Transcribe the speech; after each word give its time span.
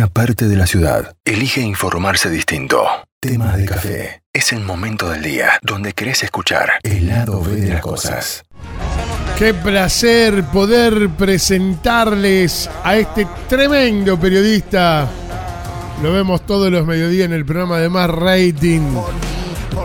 una 0.00 0.08
parte 0.08 0.48
de 0.48 0.56
la 0.56 0.66
ciudad 0.66 1.14
elige 1.26 1.60
informarse 1.60 2.30
distinto. 2.30 2.86
Temas 3.20 3.58
de 3.58 3.66
café. 3.66 4.22
Es 4.32 4.50
el 4.54 4.60
momento 4.60 5.10
del 5.10 5.22
día 5.22 5.58
donde 5.60 5.92
querés 5.92 6.22
escuchar 6.22 6.70
el 6.82 7.08
lado 7.08 7.42
B 7.42 7.56
de 7.56 7.68
las 7.68 7.82
cosas. 7.82 8.42
Qué 9.36 9.52
placer 9.52 10.42
poder 10.44 11.10
presentarles 11.10 12.70
a 12.82 12.96
este 12.96 13.26
tremendo 13.46 14.18
periodista. 14.18 15.06
Lo 16.02 16.14
vemos 16.14 16.46
todos 16.46 16.70
los 16.70 16.86
mediodías 16.86 17.26
en 17.26 17.34
el 17.34 17.44
programa 17.44 17.78
de 17.78 17.90
más 17.90 18.08
rating 18.08 18.80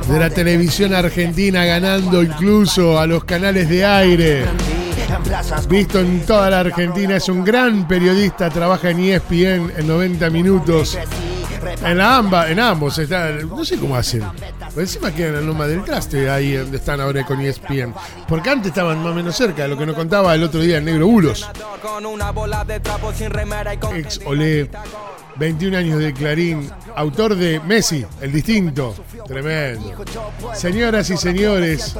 de 0.07 0.17
la 0.17 0.29
televisión 0.29 0.93
argentina, 0.93 1.65
ganando 1.65 2.23
incluso 2.23 3.01
a 3.01 3.05
los 3.05 3.25
canales 3.25 3.67
de 3.67 3.83
aire. 3.83 4.45
Visto 5.69 5.99
en 5.99 6.25
toda 6.25 6.49
la 6.49 6.59
Argentina, 6.59 7.15
es 7.15 7.29
un 7.29 7.43
gran 7.43 7.87
periodista, 7.87 8.49
trabaja 8.49 8.89
en 8.89 8.99
ESPN 8.99 9.71
en 9.77 9.87
90 9.87 10.29
minutos. 10.29 10.97
En 11.83 11.97
la 11.97 12.17
amba, 12.17 12.49
en 12.49 12.59
ambos, 12.59 12.97
está, 12.97 13.31
no 13.31 13.65
sé 13.65 13.77
cómo 13.77 13.95
hacen. 13.95 14.23
Por 14.75 14.83
encima 14.83 15.09
quedan 15.09 15.35
en 15.35 15.47
Loma 15.47 15.67
del 15.67 15.85
Traste, 15.85 16.29
ahí 16.29 16.51
donde 16.51 16.75
están 16.75 16.99
ahora 16.99 17.25
con 17.25 17.39
ESPN. 17.39 17.93
Porque 18.27 18.49
antes 18.49 18.67
estaban 18.67 18.97
más 18.97 19.13
o 19.13 19.15
menos 19.15 19.33
cerca, 19.33 19.69
lo 19.69 19.77
que 19.77 19.85
nos 19.85 19.95
contaba 19.95 20.35
el 20.35 20.43
otro 20.43 20.59
día 20.59 20.79
el 20.79 20.83
negro 20.83 21.07
Bulos. 21.07 21.49
Ex 23.95 24.19
Olé, 24.25 24.69
21 25.37 25.77
años 25.77 25.99
de 25.99 26.13
Clarín, 26.13 26.69
autor 26.93 27.37
de 27.37 27.61
Messi, 27.61 28.05
el 28.19 28.33
distinto. 28.33 28.93
Tremendo. 29.25 30.03
Señoras 30.53 31.09
y 31.09 31.15
señores, 31.15 31.95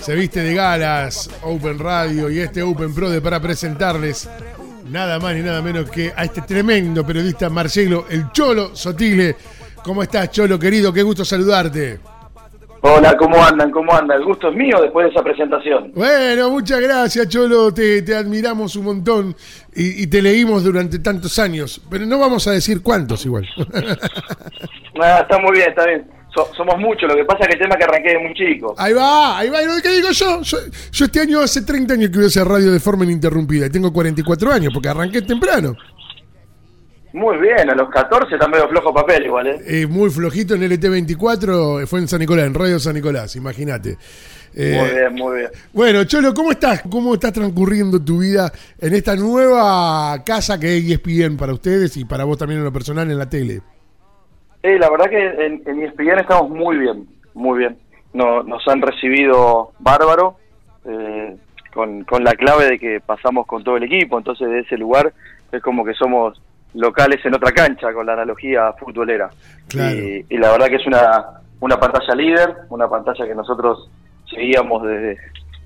se 0.00 0.14
viste 0.14 0.44
de 0.44 0.54
galas 0.54 1.28
Open 1.42 1.76
Radio 1.76 2.30
y 2.30 2.38
este 2.38 2.62
Open 2.62 2.94
Pro 2.94 3.10
de 3.10 3.20
para 3.20 3.40
presentarles 3.40 4.28
nada 4.90 5.18
más 5.18 5.34
ni 5.34 5.42
nada 5.42 5.60
menos 5.60 5.90
que 5.90 6.12
a 6.16 6.22
este 6.22 6.42
tremendo 6.42 7.04
periodista 7.04 7.50
Marcelo, 7.50 8.06
el 8.08 8.30
Cholo 8.30 8.76
Sotile. 8.76 9.55
¿Cómo 9.86 10.02
estás, 10.02 10.32
Cholo, 10.32 10.58
querido? 10.58 10.92
Qué 10.92 11.04
gusto 11.04 11.24
saludarte. 11.24 12.00
Hola, 12.80 13.16
¿cómo 13.16 13.40
andan? 13.40 13.70
¿Cómo 13.70 13.94
andan? 13.94 14.18
El 14.18 14.24
gusto 14.24 14.48
es 14.48 14.56
mío 14.56 14.80
después 14.82 15.06
de 15.06 15.12
esa 15.12 15.22
presentación. 15.22 15.92
Bueno, 15.94 16.50
muchas 16.50 16.80
gracias, 16.80 17.28
Cholo. 17.28 17.72
Te, 17.72 18.02
te 18.02 18.16
admiramos 18.16 18.74
un 18.74 18.84
montón 18.84 19.36
y, 19.76 20.02
y, 20.02 20.08
te 20.08 20.20
leímos 20.20 20.64
durante 20.64 20.98
tantos 20.98 21.38
años. 21.38 21.80
Pero 21.88 22.04
no 22.04 22.18
vamos 22.18 22.48
a 22.48 22.50
decir 22.50 22.82
cuántos 22.82 23.24
igual. 23.24 23.46
Ah, 24.98 25.18
está 25.20 25.38
muy 25.38 25.52
bien, 25.52 25.68
está 25.68 25.84
bien. 25.84 26.06
So, 26.34 26.48
somos 26.56 26.78
muchos, 26.78 27.06
lo 27.06 27.14
que 27.14 27.24
pasa 27.26 27.40
es 27.42 27.48
que 27.48 27.52
el 27.52 27.60
tema 27.60 27.74
es 27.74 27.78
que 27.78 27.84
arranqué 27.84 28.08
de 28.14 28.18
muy 28.18 28.32
chico. 28.32 28.74
Ahí 28.78 28.94
va, 28.94 29.38
ahí 29.38 29.50
va. 29.50 29.62
¿Y 29.62 29.66
lo 29.66 29.74
que 29.82 29.90
digo 29.90 30.10
yo? 30.10 30.40
yo? 30.40 30.56
Yo 30.90 31.04
este 31.04 31.20
año 31.20 31.40
hace 31.40 31.62
30 31.62 31.92
años 31.92 32.08
que 32.08 32.16
voy 32.16 32.24
a 32.24 32.28
hacer 32.28 32.48
radio 32.48 32.72
de 32.72 32.80
forma 32.80 33.04
ininterrumpida 33.04 33.66
y 33.66 33.70
tengo 33.70 33.92
44 33.92 34.52
años 34.52 34.72
porque 34.72 34.88
arranqué 34.88 35.20
temprano. 35.20 35.76
Muy 37.16 37.38
bien, 37.38 37.70
a 37.70 37.74
los 37.74 37.88
14 37.88 38.34
está 38.34 38.46
medio 38.46 38.68
flojo 38.68 38.92
papel 38.92 39.24
igual, 39.24 39.46
¿eh? 39.46 39.58
eh 39.66 39.86
muy 39.86 40.10
flojito 40.10 40.54
en 40.54 40.60
LT24, 40.60 41.86
fue 41.86 42.00
en 42.00 42.08
San 42.08 42.20
Nicolás, 42.20 42.46
en 42.46 42.52
Radio 42.52 42.78
San 42.78 42.94
Nicolás, 42.94 43.34
imagínate. 43.36 43.96
Eh, 44.54 44.76
muy 44.78 44.90
bien, 44.90 45.14
muy 45.14 45.38
bien. 45.38 45.50
Bueno, 45.72 46.04
Cholo, 46.04 46.34
¿cómo 46.34 46.50
estás? 46.50 46.82
¿Cómo 46.82 47.14
está 47.14 47.32
transcurriendo 47.32 48.04
tu 48.04 48.18
vida 48.18 48.52
en 48.78 48.92
esta 48.92 49.16
nueva 49.16 50.22
casa 50.26 50.60
que 50.60 50.76
es 50.76 50.84
ESPN 50.84 51.38
para 51.38 51.54
ustedes 51.54 51.96
y 51.96 52.04
para 52.04 52.24
vos 52.24 52.36
también 52.36 52.58
en 52.58 52.66
lo 52.66 52.72
personal 52.72 53.10
en 53.10 53.16
la 53.16 53.30
tele? 53.30 53.62
Eh, 54.62 54.78
la 54.78 54.90
verdad 54.90 55.08
que 55.08 55.46
en, 55.46 55.62
en 55.64 55.84
ESPN 55.84 56.18
estamos 56.18 56.50
muy 56.50 56.76
bien, 56.76 57.08
muy 57.32 57.60
bien. 57.60 57.78
No, 58.12 58.42
nos 58.42 58.62
han 58.68 58.82
recibido 58.82 59.72
bárbaro, 59.78 60.36
eh, 60.84 61.34
con, 61.72 62.04
con 62.04 62.24
la 62.24 62.32
clave 62.32 62.72
de 62.72 62.78
que 62.78 63.00
pasamos 63.00 63.46
con 63.46 63.64
todo 63.64 63.78
el 63.78 63.84
equipo, 63.84 64.18
entonces 64.18 64.50
de 64.50 64.60
ese 64.60 64.76
lugar 64.76 65.14
es 65.50 65.62
como 65.62 65.82
que 65.82 65.94
somos 65.94 66.42
locales 66.76 67.24
en 67.24 67.34
otra 67.34 67.52
cancha 67.52 67.92
con 67.92 68.06
la 68.06 68.12
analogía 68.12 68.72
futbolera. 68.74 69.30
Claro. 69.68 69.96
Y, 69.96 70.26
y, 70.28 70.36
la 70.38 70.52
verdad 70.52 70.68
que 70.68 70.76
es 70.76 70.86
una, 70.86 71.24
una 71.60 71.78
pantalla 71.78 72.14
líder, 72.14 72.54
una 72.68 72.88
pantalla 72.88 73.26
que 73.26 73.34
nosotros 73.34 73.90
seguíamos 74.28 74.82
desde, 74.82 75.18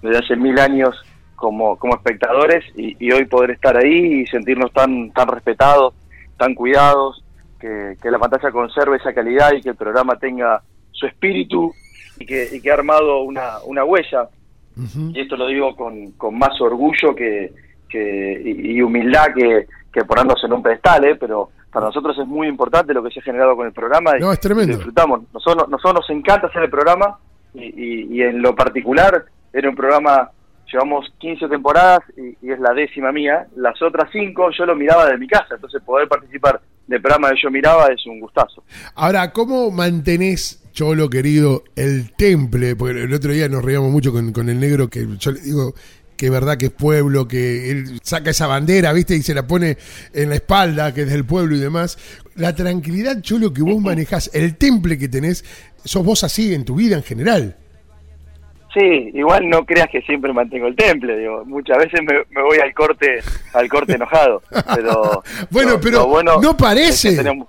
desde 0.02 0.18
hace 0.18 0.36
mil 0.36 0.58
años 0.58 0.94
como, 1.34 1.76
como 1.76 1.94
espectadores 1.96 2.64
y, 2.76 2.96
y, 3.04 3.12
hoy 3.12 3.24
poder 3.24 3.52
estar 3.52 3.76
ahí 3.76 4.20
y 4.20 4.26
sentirnos 4.26 4.72
tan, 4.72 5.10
tan 5.12 5.28
respetados, 5.28 5.94
tan 6.36 6.54
cuidados, 6.54 7.24
que, 7.58 7.96
que, 8.00 8.10
la 8.10 8.18
pantalla 8.18 8.50
conserve 8.50 8.96
esa 8.96 9.12
calidad 9.12 9.52
y 9.52 9.60
que 9.60 9.70
el 9.70 9.76
programa 9.76 10.16
tenga 10.16 10.62
su 10.92 11.06
espíritu 11.06 11.72
y 12.18 12.26
que, 12.26 12.48
y 12.52 12.60
que 12.60 12.70
ha 12.70 12.74
armado 12.74 13.22
una, 13.22 13.58
una 13.64 13.84
huella. 13.84 14.28
Uh 14.76 14.82
-huh. 14.82 15.16
Y 15.16 15.20
esto 15.20 15.36
lo 15.36 15.46
digo 15.46 15.74
con, 15.74 16.12
con 16.12 16.38
más 16.38 16.58
orgullo 16.60 17.14
que, 17.14 17.52
que 17.88 18.40
y, 18.44 18.72
y 18.72 18.82
humildad 18.82 19.28
que, 19.34 19.66
que 19.92 20.04
ponernos 20.04 20.42
en 20.44 20.52
un 20.52 20.62
pedestal, 20.62 21.04
¿eh? 21.04 21.16
pero 21.16 21.50
para 21.72 21.86
nosotros 21.86 22.16
es 22.18 22.26
muy 22.26 22.48
importante 22.48 22.94
lo 22.94 23.02
que 23.02 23.10
se 23.10 23.20
ha 23.20 23.22
generado 23.22 23.56
con 23.56 23.66
el 23.66 23.72
programa 23.72 24.16
y, 24.16 24.20
no, 24.20 24.32
es 24.32 24.40
tremendo. 24.40 24.74
disfrutamos. 24.74 25.22
Nosotros, 25.32 25.68
nosotros 25.68 26.06
nos 26.06 26.10
encanta 26.10 26.46
hacer 26.46 26.64
el 26.64 26.70
programa 26.70 27.18
y, 27.54 27.64
y, 27.64 28.18
y, 28.18 28.22
en 28.22 28.40
lo 28.40 28.54
particular 28.54 29.24
era 29.52 29.68
un 29.68 29.74
programa, 29.74 30.30
llevamos 30.72 31.12
15 31.18 31.48
temporadas 31.48 32.00
y, 32.16 32.46
y, 32.46 32.52
es 32.52 32.60
la 32.60 32.72
décima 32.72 33.10
mía, 33.10 33.46
las 33.56 33.80
otras 33.82 34.08
cinco 34.12 34.50
yo 34.56 34.64
lo 34.66 34.76
miraba 34.76 35.06
de 35.06 35.18
mi 35.18 35.26
casa, 35.26 35.54
entonces 35.54 35.82
poder 35.82 36.08
participar 36.08 36.60
del 36.86 37.00
programa 37.00 37.30
que 37.30 37.40
yo 37.42 37.50
miraba 37.50 37.86
es 37.86 38.04
un 38.06 38.20
gustazo. 38.20 38.64
Ahora, 38.96 39.32
¿cómo 39.32 39.70
mantenés, 39.70 40.68
Cholo 40.72 41.08
querido, 41.08 41.62
el 41.76 42.12
temple? 42.16 42.74
Porque 42.76 43.02
el 43.02 43.14
otro 43.14 43.32
día 43.32 43.48
nos 43.48 43.64
reíamos 43.64 43.90
mucho 43.90 44.12
con, 44.12 44.32
con 44.32 44.48
el 44.48 44.58
negro 44.58 44.88
que 44.88 45.06
yo 45.18 45.30
le 45.30 45.40
digo, 45.40 45.72
que 46.20 46.26
es 46.26 46.32
verdad 46.32 46.58
que 46.58 46.66
es 46.66 46.70
pueblo, 46.70 47.26
que 47.26 47.70
él 47.70 47.98
saca 48.02 48.28
esa 48.28 48.46
bandera, 48.46 48.92
¿viste? 48.92 49.16
Y 49.16 49.22
se 49.22 49.32
la 49.32 49.46
pone 49.46 49.78
en 50.12 50.28
la 50.28 50.34
espalda, 50.34 50.92
que 50.92 51.00
es 51.00 51.10
del 51.10 51.24
pueblo 51.24 51.56
y 51.56 51.58
demás. 51.58 51.96
La 52.34 52.54
tranquilidad, 52.54 53.22
Cholo, 53.22 53.54
que 53.54 53.62
vos 53.62 53.80
manejás, 53.80 54.30
el 54.34 54.58
temple 54.58 54.98
que 54.98 55.08
tenés, 55.08 55.42
sos 55.82 56.04
vos 56.04 56.22
así 56.22 56.52
en 56.52 56.66
tu 56.66 56.74
vida 56.74 56.96
en 56.96 57.04
general. 57.04 57.56
Sí, 58.74 59.10
igual 59.14 59.48
no 59.48 59.64
creas 59.64 59.88
que 59.88 60.02
siempre 60.02 60.30
mantengo 60.34 60.66
el 60.66 60.76
temple, 60.76 61.16
digo, 61.16 61.42
muchas 61.46 61.78
veces 61.78 62.00
me, 62.02 62.18
me 62.36 62.42
voy 62.42 62.58
al 62.58 62.74
corte, 62.74 63.20
al 63.54 63.66
corte 63.70 63.94
enojado, 63.94 64.42
pero 64.76 65.22
bueno, 65.50 65.80
pero 65.80 66.06
bueno 66.06 66.38
no 66.38 66.54
parece. 66.54 67.16
Tenemos, 67.16 67.48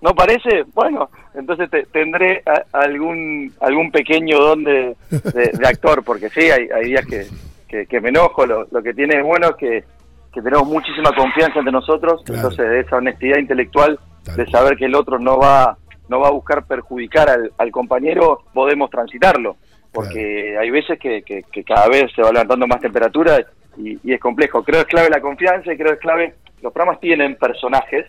no 0.00 0.14
parece, 0.14 0.64
bueno, 0.72 1.10
entonces 1.34 1.68
te, 1.70 1.84
tendré 1.92 2.42
a, 2.46 2.64
algún 2.72 3.52
algún 3.60 3.90
pequeño 3.90 4.38
don 4.38 4.64
de, 4.64 4.96
de, 5.10 5.50
de 5.52 5.68
actor, 5.68 6.02
porque 6.02 6.30
sí, 6.30 6.40
hay, 6.40 6.68
hay 6.74 6.86
días 6.86 7.04
que, 7.06 7.26
que, 7.68 7.86
que, 7.86 8.00
me 8.00 8.08
enojo, 8.08 8.46
lo, 8.46 8.66
lo 8.70 8.82
que 8.82 8.94
tiene 8.94 9.18
es 9.18 9.24
bueno 9.24 9.50
es 9.50 9.56
que, 9.56 9.84
que 10.32 10.42
tenemos 10.42 10.66
muchísima 10.66 11.10
confianza 11.14 11.58
entre 11.58 11.72
nosotros, 11.72 12.22
claro. 12.24 12.42
entonces 12.42 12.68
de 12.68 12.80
esa 12.80 12.96
honestidad 12.96 13.38
intelectual 13.38 13.98
de 14.36 14.46
saber 14.46 14.76
que 14.76 14.86
el 14.86 14.94
otro 14.94 15.18
no 15.18 15.38
va 15.38 15.76
no 16.08 16.20
va 16.20 16.28
a 16.28 16.32
buscar 16.32 16.66
perjudicar 16.66 17.28
al, 17.28 17.52
al 17.58 17.70
compañero, 17.70 18.42
podemos 18.54 18.88
transitarlo 18.88 19.56
porque 19.92 20.50
claro. 20.50 20.60
hay 20.60 20.70
veces 20.70 20.98
que, 20.98 21.22
que, 21.22 21.42
que, 21.44 21.64
cada 21.64 21.88
vez 21.88 22.12
se 22.14 22.22
va 22.22 22.30
levantando 22.30 22.66
más 22.66 22.80
temperatura 22.80 23.38
y, 23.76 23.98
y, 24.02 24.12
es 24.12 24.20
complejo. 24.20 24.62
Creo 24.62 24.80
que 24.80 24.88
es 24.88 24.94
clave 24.94 25.10
la 25.10 25.20
confianza 25.20 25.72
y 25.72 25.76
creo 25.76 25.88
que 25.88 25.94
es 25.94 26.00
clave, 26.00 26.34
los 26.62 26.72
programas 26.72 27.00
tienen 27.00 27.36
personajes, 27.36 28.06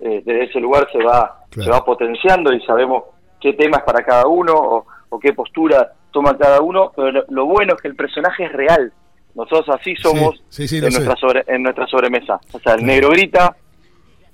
eh, 0.00 0.22
desde 0.24 0.44
ese 0.44 0.60
lugar 0.60 0.88
se 0.92 1.02
va, 1.02 1.44
se 1.50 1.70
va 1.70 1.84
potenciando 1.84 2.52
y 2.52 2.60
sabemos 2.62 3.04
qué 3.40 3.52
temas 3.54 3.82
para 3.82 4.04
cada 4.04 4.26
uno 4.26 4.54
o, 4.54 4.86
o, 5.08 5.18
qué 5.18 5.32
postura 5.32 5.92
toma 6.10 6.36
cada 6.36 6.60
uno, 6.60 6.92
pero 6.94 7.10
lo, 7.10 7.24
lo, 7.28 7.46
bueno 7.46 7.74
es 7.74 7.82
que 7.82 7.88
el 7.88 7.96
personaje 7.96 8.44
es 8.44 8.52
real. 8.52 8.92
Nosotros 9.34 9.76
así 9.80 9.96
somos 9.96 10.42
sí, 10.48 10.68
sí, 10.68 10.80
sí, 10.80 10.86
en, 10.86 10.92
nuestra 10.92 11.16
sobre, 11.16 11.44
en 11.46 11.62
nuestra 11.62 11.86
sobremesa. 11.86 12.40
O 12.52 12.58
sea, 12.58 12.74
el 12.74 12.84
negro 12.84 13.10
grita, 13.10 13.56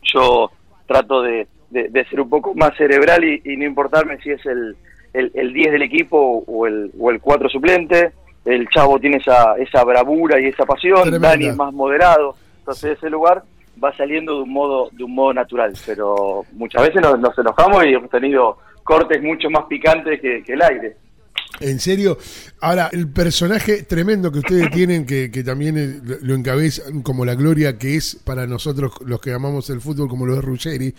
yo 0.03 0.51
trato 0.87 1.23
de, 1.23 1.47
de, 1.71 1.89
de 1.89 2.05
ser 2.07 2.21
un 2.21 2.29
poco 2.29 2.55
más 2.55 2.77
cerebral 2.77 3.23
y, 3.25 3.41
y 3.45 3.57
no 3.57 3.65
importarme 3.65 4.19
si 4.21 4.31
es 4.31 4.45
el 4.47 4.77
el, 5.13 5.31
el 5.35 5.53
10 5.53 5.73
del 5.73 5.83
equipo 5.83 6.45
o 6.47 6.67
el, 6.67 6.91
o 6.99 7.11
el 7.11 7.21
4 7.21 7.49
suplente, 7.49 8.13
el 8.45 8.69
Chavo 8.69 8.99
tiene 8.99 9.19
esa, 9.19 9.55
esa 9.57 9.85
bravura 9.85 10.41
y 10.41 10.47
esa 10.47 10.65
pasión, 10.65 11.03
Tremenda. 11.03 11.29
Dani 11.31 11.47
es 11.47 11.57
más 11.57 11.73
moderado, 11.73 12.35
entonces 12.59 12.97
ese 12.97 13.11
lugar 13.11 13.43
va 13.83 13.95
saliendo 13.97 14.37
de 14.37 14.43
un 14.43 14.53
modo 14.53 14.89
de 14.93 15.05
un 15.05 15.15
modo 15.15 15.35
natural, 15.35 15.73
pero 15.87 16.45
muchas 16.53 16.83
veces 16.83 17.01
nos, 17.01 17.19
nos 17.19 17.39
enojamos 17.39 17.85
y 17.87 17.95
hemos 17.95 18.11
tenido 18.11 18.59
cortes 18.83 19.23
mucho 19.23 19.51
más 19.51 19.65
picantes 19.67 20.21
que, 20.21 20.43
que 20.43 20.53
el 20.53 20.63
aire. 20.63 20.97
En 21.61 21.81
serio, 21.81 22.19
ahora 22.61 22.89
el 22.93 23.11
personaje 23.11 23.83
tremendo 23.83 24.31
que 24.31 24.39
ustedes 24.39 24.71
tienen, 24.71 25.05
que, 25.05 25.31
que 25.31 25.43
también 25.43 26.03
lo 26.23 26.35
encabezan 26.35 27.03
como 27.03 27.25
la 27.25 27.35
gloria 27.35 27.79
que 27.79 27.97
es 27.97 28.15
para 28.15 28.47
nosotros 28.47 28.93
los 29.05 29.21
que 29.21 29.33
amamos 29.33 29.69
el 29.71 29.81
fútbol, 29.81 30.09
como 30.09 30.25
lo 30.25 30.39
es 30.39 30.45
Ruggeri. 30.45 30.95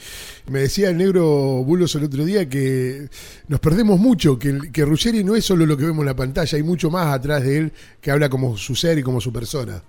Me 0.52 0.60
decía 0.60 0.90
el 0.90 0.98
negro 0.98 1.24
Bulos 1.64 1.96
el 1.96 2.04
otro 2.04 2.26
día 2.26 2.50
que 2.50 3.08
nos 3.48 3.60
perdemos 3.62 4.00
mucho, 4.00 4.38
que, 4.38 4.58
que 4.74 4.84
Ruggeri 4.84 5.24
no 5.24 5.36
es 5.36 5.46
solo 5.46 5.66
lo 5.66 5.78
que 5.78 5.86
vemos 5.86 6.00
en 6.00 6.08
la 6.08 6.16
pantalla, 6.16 6.58
hay 6.58 6.64
mucho 6.64 6.90
más 6.90 7.14
atrás 7.14 7.44
de 7.44 7.58
él 7.58 7.72
que 8.02 8.12
habla 8.12 8.28
como 8.28 8.58
su 8.58 8.76
ser 8.76 8.98
y 8.98 9.04
como 9.04 9.22
su 9.22 9.32
persona. 9.32 9.82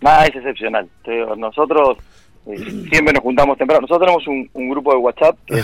Nada, 0.00 0.26
es 0.26 0.34
excepcional. 0.34 0.88
Nosotros 1.36 1.98
eh, 2.46 2.56
siempre 2.90 3.12
nos 3.12 3.22
juntamos 3.22 3.58
temprano. 3.58 3.82
Nosotros 3.82 4.06
tenemos 4.06 4.26
un, 4.26 4.50
un 4.54 4.70
grupo 4.70 4.92
de 4.92 4.98
WhatsApp 4.98 5.36
que 5.46 5.62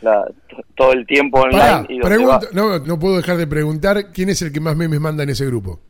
la, 0.00 0.24
todo 0.74 0.92
el 0.92 1.06
tiempo 1.06 1.40
online. 1.40 1.58
Pará, 2.02 2.16
y 2.20 2.54
no, 2.54 2.78
no 2.78 2.98
puedo 2.98 3.16
dejar 3.16 3.36
de 3.36 3.46
preguntar 3.46 4.12
quién 4.12 4.28
es 4.28 4.40
el 4.42 4.52
que 4.52 4.60
más 4.60 4.76
memes 4.76 5.00
manda 5.00 5.22
en 5.22 5.30
ese 5.30 5.46
grupo. 5.46 5.80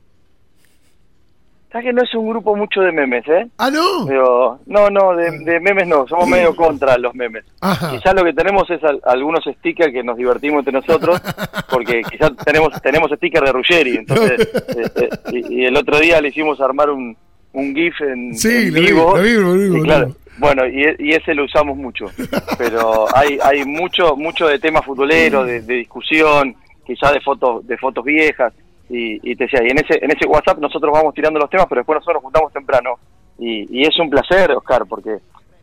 ¿Sabes 1.71 1.89
que 1.89 1.93
no 1.93 2.03
es 2.03 2.15
un 2.15 2.31
grupo 2.31 2.57
mucho 2.57 2.81
de 2.81 2.93
memes, 2.93 3.25
eh? 3.29 3.47
Ah, 3.59 3.71
no. 3.71 4.07
Pero, 4.07 4.59
no, 4.65 4.89
no, 4.89 5.15
de, 5.15 5.31
de 5.41 5.61
memes 5.61 5.87
no, 5.87 6.07
somos 6.09 6.27
medio 6.27 6.57
contra 6.57 6.97
los 6.97 7.15
memes. 7.15 7.45
Ajá. 7.61 7.91
Quizás 7.91 8.15
lo 8.15 8.25
que 8.25 8.33
tenemos 8.33 8.71
es 8.71 8.83
al- 8.83 9.03
algunos 9.05 9.45
stickers 9.45 9.93
que 9.93 10.03
nos 10.03 10.17
divertimos 10.17 10.61
entre 10.61 10.73
nosotros, 10.73 11.21
porque 11.71 12.01
quizás 12.11 12.33
tenemos 12.43 12.73
tenemos 12.81 13.11
stickers 13.15 13.45
de 13.45 13.53
Ruggeri, 13.53 13.97
entonces, 13.99 14.41
eh, 14.41 14.91
eh, 14.97 15.09
y, 15.33 15.61
y 15.61 15.65
el 15.67 15.77
otro 15.77 15.99
día 15.99 16.23
le 16.23 16.29
hicimos 16.29 16.59
armar 16.63 16.89
un, 16.89 17.15
un 17.53 17.75
GIF 17.75 18.01
en, 18.01 18.35
Sí, 18.35 18.49
en 18.49 18.75
lo 18.75 18.81
vi, 18.81 18.87
vivo. 18.87 19.17
lo 19.19 19.23
vi, 19.23 19.33
lo 19.35 19.53
vi, 19.53 19.65
y 19.65 19.69
boludo. 19.69 19.85
claro, 19.85 20.17
bueno, 20.39 20.67
y, 20.67 20.83
e- 20.85 20.97
y 20.99 21.11
ese 21.15 21.35
lo 21.35 21.45
usamos 21.45 21.77
mucho, 21.77 22.07
pero 22.57 23.07
hay 23.17 23.39
hay 23.43 23.65
mucho 23.65 24.17
mucho 24.17 24.47
de 24.47 24.59
temas 24.59 24.85
futboleros, 24.85 25.47
de, 25.47 25.61
de 25.63 25.75
discusión, 25.75 26.55
quizás 26.87 27.13
de 27.13 27.21
fotos 27.21 27.67
de 27.67 27.77
fotos 27.77 28.05
viejas, 28.05 28.53
y, 28.89 29.31
y 29.31 29.37
te 29.37 29.45
decía, 29.45 29.61
y 29.63 29.71
en 29.71 29.79
ese 29.79 29.99
en 30.05 30.11
ese 30.11 30.27
WhatsApp 30.27 30.59
nosotros 30.59 30.93
vamos 30.93 31.15
tirando 31.15 31.39
los 31.39 31.51
temas, 31.51 31.67
pero 31.69 31.81
después 31.81 31.97
nosotros 31.97 32.17
nos 32.17 32.23
juntamos 32.25 32.53
temprano, 32.53 32.95
y, 33.39 33.81
y 33.81 33.83
es 33.87 33.99
un 33.99 34.09
placer, 34.11 34.51
Oscar, 34.53 34.85
porque 34.89 35.17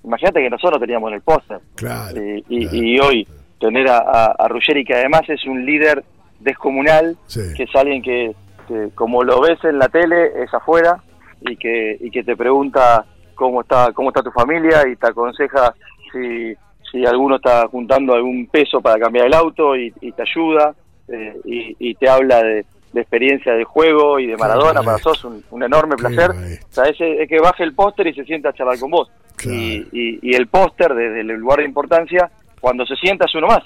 imagínate 0.04 0.42
que 0.42 0.50
nosotros 0.50 0.80
teníamos 0.80 1.10
en 1.10 1.16
el 1.16 1.22
póster, 1.22 1.60
Claro. 1.76 2.22
y, 2.24 2.44
y- 2.50 2.68
claro. 2.68 2.78
y 2.78 3.00
hoy 3.00 3.28
tener 3.60 3.90
a, 3.90 3.98
a, 3.98 4.26
a 4.38 4.48
Ruggeri, 4.48 4.84
que 4.86 4.94
además 4.94 5.22
es 5.30 5.44
un 5.46 5.66
líder 5.66 6.04
descomunal, 6.40 7.18
Sí. 7.28 7.42
que 7.56 7.64
es 7.64 7.76
alguien 7.76 8.02
que, 8.04 8.36
que 8.68 8.90
como 8.94 9.24
lo 9.24 9.42
ves 9.42 9.58
en 9.64 9.80
la 9.80 9.88
tele, 9.90 10.44
es 10.44 10.54
afuera, 10.54 11.02
y 11.42 11.56
que, 11.58 11.98
y 12.00 12.12
que 12.12 12.24
te 12.24 12.36
pregunta 12.36 13.06
cómo 13.36 13.62
está, 13.62 13.92
cómo 13.94 14.10
está 14.10 14.24
tu 14.24 14.32
familia 14.32 14.88
y 14.88 14.96
te 14.96 15.08
aconseja 15.08 15.74
si, 16.12 16.54
si 16.92 17.06
alguno 17.06 17.36
está 17.36 17.68
juntando 17.68 18.14
algún 18.14 18.48
peso 18.48 18.82
para 18.82 19.00
cambiar 19.00 19.28
el 19.28 19.34
auto 19.34 19.76
y, 19.76 19.94
y 20.02 20.12
te 20.14 20.24
ayuda, 20.24 20.74
eh, 21.08 21.38
y, 21.46 21.76
y 21.78 21.94
te 21.96 22.10
habla 22.10 22.42
de, 22.42 22.66
de 22.96 23.02
experiencia 23.02 23.54
de 23.54 23.66
juego 23.66 24.20
y 24.20 24.28
de 24.28 24.38
Maradona, 24.38 24.82
para 24.82 24.98
sos 24.98 25.24
un, 25.26 25.44
un 25.52 25.64
enorme 25.64 25.98
placer. 25.98 26.32
O 26.32 26.74
sea, 26.74 26.86
ese, 26.86 27.22
es 27.22 27.28
que 27.28 27.40
baje 27.40 27.64
el 27.64 27.76
póster 27.76 28.08
y 28.08 28.14
se 28.14 28.24
sienta 28.24 28.50
a 28.50 28.54
charlar 28.54 28.80
con 28.80 28.90
vos. 28.90 29.12
Claro. 29.36 29.58
Y, 29.58 30.34
el 30.34 30.48
póster, 30.48 30.96
desde 30.96 31.20
el 31.20 31.28
lugar 31.28 31.60
de 31.60 31.66
importancia, 31.66 32.32
cuando 32.62 32.86
se 32.86 32.96
sienta 32.96 33.26
es 33.26 33.36
uno 33.36 33.48
más. 33.48 33.64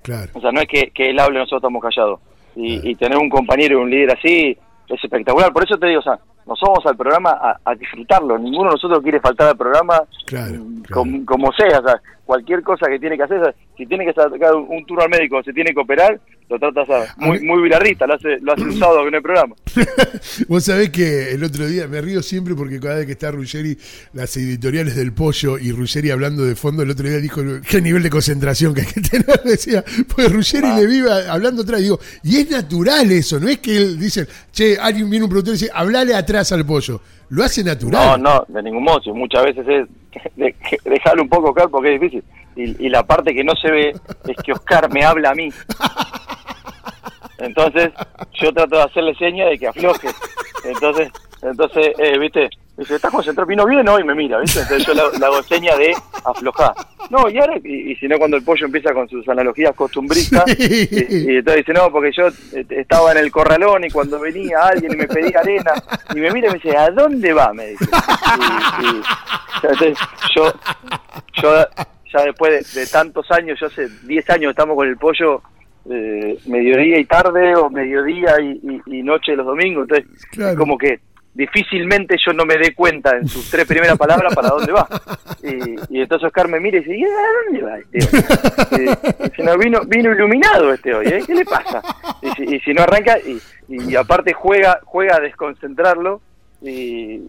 Claro. 0.00 0.30
O 0.32 0.40
sea, 0.40 0.50
no 0.50 0.60
es 0.62 0.66
que, 0.68 0.90
que 0.90 1.10
él 1.10 1.20
hable 1.20 1.38
nosotros 1.38 1.60
estamos 1.60 1.82
callados. 1.82 2.20
Y, 2.56 2.90
y 2.90 2.94
tener 2.96 3.18
un 3.18 3.28
compañero 3.28 3.78
y 3.78 3.82
un 3.82 3.90
líder 3.90 4.16
así 4.16 4.56
es 4.88 5.04
espectacular. 5.04 5.52
Por 5.52 5.64
eso 5.64 5.76
te 5.78 5.88
digo, 5.88 6.00
o 6.00 6.02
sea, 6.02 6.18
nos 6.46 6.60
vamos 6.60 6.84
al 6.86 6.96
programa 6.96 7.30
a, 7.30 7.58
a 7.64 7.74
disfrutarlo. 7.74 8.38
Ninguno 8.38 8.70
de 8.70 8.74
nosotros 8.74 9.00
quiere 9.02 9.20
faltar 9.20 9.48
al 9.48 9.56
programa 9.56 10.02
Claro, 10.26 10.54
mm, 10.54 10.82
claro. 10.82 11.10
como 11.26 11.52
sea. 11.52 11.78
O 11.78 11.82
sea, 11.82 12.00
cualquier 12.32 12.62
cosa 12.62 12.86
que 12.88 12.98
tiene 12.98 13.18
que 13.18 13.24
hacer, 13.24 13.54
si 13.76 13.84
tiene 13.84 14.06
que 14.06 14.14
sacar 14.14 14.54
un, 14.54 14.86
turno 14.86 15.02
al 15.04 15.10
médico 15.10 15.42
se 15.42 15.52
tiene 15.52 15.74
que 15.74 15.80
operar, 15.80 16.18
lo 16.48 16.58
trata 16.58 16.80
o 16.80 16.86
sea, 16.86 17.14
muy, 17.18 17.40
muy 17.40 17.62
bilarrista, 17.62 18.06
lo 18.06 18.14
hace, 18.14 18.38
lo 18.40 18.54
hace 18.54 18.62
un 18.62 18.78
sábado 18.78 19.06
en 19.06 19.14
el 19.16 19.20
programa. 19.20 19.54
Vos 20.48 20.64
sabés 20.64 20.88
que 20.88 21.32
el 21.32 21.44
otro 21.44 21.66
día 21.66 21.86
me 21.88 22.00
río 22.00 22.22
siempre 22.22 22.54
porque 22.54 22.80
cada 22.80 22.96
vez 22.96 23.06
que 23.06 23.12
está 23.12 23.30
Ruggeri, 23.30 23.76
las 24.14 24.34
editoriales 24.38 24.96
del 24.96 25.12
pollo 25.12 25.58
y 25.58 25.72
Ruggeri 25.72 26.10
hablando 26.10 26.42
de 26.42 26.56
fondo, 26.56 26.82
el 26.82 26.90
otro 26.90 27.06
día 27.06 27.18
dijo 27.18 27.42
qué 27.68 27.82
nivel 27.82 28.02
de 28.02 28.08
concentración 28.08 28.72
que 28.72 28.80
hay 28.80 28.86
que 28.86 29.02
tener. 29.02 29.42
Decía, 29.44 29.84
pues 30.14 30.32
Ruggeri 30.32 30.68
Ah. 30.68 30.78
le 30.78 30.86
vive 30.86 31.10
hablando 31.28 31.62
atrás. 31.62 31.82
Digo, 31.82 32.00
y 32.22 32.36
es 32.36 32.50
natural 32.50 33.10
eso, 33.12 33.38
no 33.38 33.48
es 33.48 33.58
que 33.58 33.76
él 33.76 33.98
dice, 33.98 34.26
che, 34.52 34.78
alguien 34.78 35.10
viene 35.10 35.24
un 35.24 35.30
productor 35.30 35.54
y 35.54 35.58
dice, 35.58 35.70
hablale 35.74 36.14
atrás 36.14 36.50
al 36.52 36.64
pollo. 36.64 37.02
Lo 37.34 37.42
hace 37.44 37.64
No, 37.64 37.70
natural. 37.72 38.22
no, 38.22 38.44
de 38.46 38.62
ningún 38.62 38.84
modo. 38.84 39.00
Muchas 39.14 39.42
veces 39.44 39.66
es 39.66 40.36
de- 40.36 40.54
dejarlo 40.84 41.22
un 41.22 41.30
poco, 41.30 41.48
Oscar, 41.48 41.70
porque 41.70 41.94
es 41.94 42.00
difícil. 42.00 42.22
Y, 42.54 42.90
la 42.90 43.02
parte 43.02 43.34
que 43.34 43.42
no 43.42 43.56
se 43.56 43.70
ve 43.70 43.94
es 44.28 44.36
que 44.44 44.52
Oscar 44.52 44.92
me 44.92 45.02
habla 45.02 45.30
a 45.30 45.34
mí. 45.34 45.48
Entonces, 47.38 47.90
yo 48.34 48.52
trato 48.52 48.76
de 48.76 48.82
hacerle 48.82 49.14
seña 49.14 49.46
de 49.46 49.58
que 49.58 49.66
afloje. 49.68 50.08
Entonces, 50.64 51.10
entonces 51.40 51.92
eh, 51.98 52.18
¿viste? 52.18 52.50
Dice, 52.76 52.94
¿estás 52.96 53.12
concentrado? 53.12 53.46
¿Vino 53.46 53.66
bien 53.66 53.86
hoy? 53.86 54.02
Me 54.02 54.14
mira, 54.14 54.40
¿viste? 54.40 54.60
Entonces 54.60 54.86
yo 54.86 54.94
le 54.94 55.24
hago 55.26 55.42
seña 55.42 55.76
de 55.76 55.94
aflojar. 56.24 56.72
No, 57.10 57.28
y 57.28 57.38
ahora, 57.38 57.58
y, 57.62 57.92
y 57.92 57.96
si 57.96 58.08
no, 58.08 58.16
cuando 58.18 58.38
el 58.38 58.42
pollo 58.44 58.64
empieza 58.64 58.94
con 58.94 59.06
sus 59.10 59.28
analogías 59.28 59.74
costumbristas, 59.74 60.44
Sí. 60.56 60.88
y, 60.90 61.32
y 61.32 61.36
entonces 61.36 61.66
dice, 61.66 61.72
no, 61.78 61.92
porque 61.92 62.10
yo 62.16 62.28
eh, 62.28 62.64
estaba 62.70 63.12
en 63.12 63.18
el 63.18 63.30
corralón 63.30 63.84
y 63.84 63.90
cuando 63.90 64.18
venía 64.18 64.58
alguien 64.60 64.94
y 64.94 64.96
me 64.96 65.06
pedía 65.06 65.40
arena, 65.40 65.72
y 66.14 66.18
me 66.20 66.30
mira 66.30 66.48
y 66.48 66.52
me 66.52 66.58
dice, 66.58 66.74
¿a 66.76 66.90
dónde 66.90 67.32
va? 67.34 67.52
Me 67.52 67.66
dice. 67.68 67.84
Y, 67.84 68.86
y- 68.86 69.02
entonces 69.62 69.98
yo, 70.34 70.52
yo 71.42 71.50
ya 72.12 72.22
después 72.24 72.74
de, 72.74 72.80
de 72.80 72.86
tantos 72.86 73.30
años, 73.30 73.60
yo 73.60 73.66
hace 73.66 73.86
10 74.04 74.30
años 74.30 74.50
estamos 74.50 74.76
con 74.76 74.88
el 74.88 74.96
pollo 74.96 75.42
eh, 75.90 76.38
mediodía 76.46 76.98
y 76.98 77.04
tarde, 77.04 77.54
o 77.54 77.68
mediodía 77.68 78.40
y, 78.40 78.60
y- 78.86 78.98
y 78.98 79.02
noche 79.02 79.36
los 79.36 79.44
domingos, 79.46 79.86
entonces 79.90 80.26
Claro. 80.30 80.56
como 80.56 80.78
que 80.78 81.00
difícilmente 81.34 82.16
yo 82.24 82.32
no 82.32 82.44
me 82.44 82.56
dé 82.58 82.74
cuenta 82.74 83.16
en 83.16 83.26
sus 83.26 83.50
tres 83.50 83.66
primeras 83.66 83.96
palabras 83.96 84.34
para 84.34 84.48
dónde 84.50 84.72
va. 84.72 84.86
Y, 85.42 86.00
entonces 86.00 86.26
Oscar 86.26 86.48
me 86.48 86.60
mira 86.60 86.78
y 86.78 86.80
dice, 86.80 86.96
¿y 86.96 87.04
a 87.04 87.08
dónde 87.44 87.62
va 87.62 87.78
este 87.78 87.98
hoy? 87.98 89.32
Y, 89.38 89.42
no, 89.42 89.58
vino, 89.58 89.80
vino 89.86 90.12
iluminado 90.12 90.72
este 90.72 90.94
hoy, 90.94 91.06
¿eh? 91.06 91.22
¿qué 91.26 91.34
le 91.34 91.44
pasa? 91.44 91.82
Y 92.20 92.30
si, 92.30 92.60
si 92.60 92.74
no 92.74 92.82
arranca, 92.82 93.16
y, 93.68 93.96
aparte 93.96 94.32
juega, 94.32 94.80
juega 94.84 95.16
a 95.16 95.20
desconcentrarlo, 95.20 96.20
y 96.60 97.24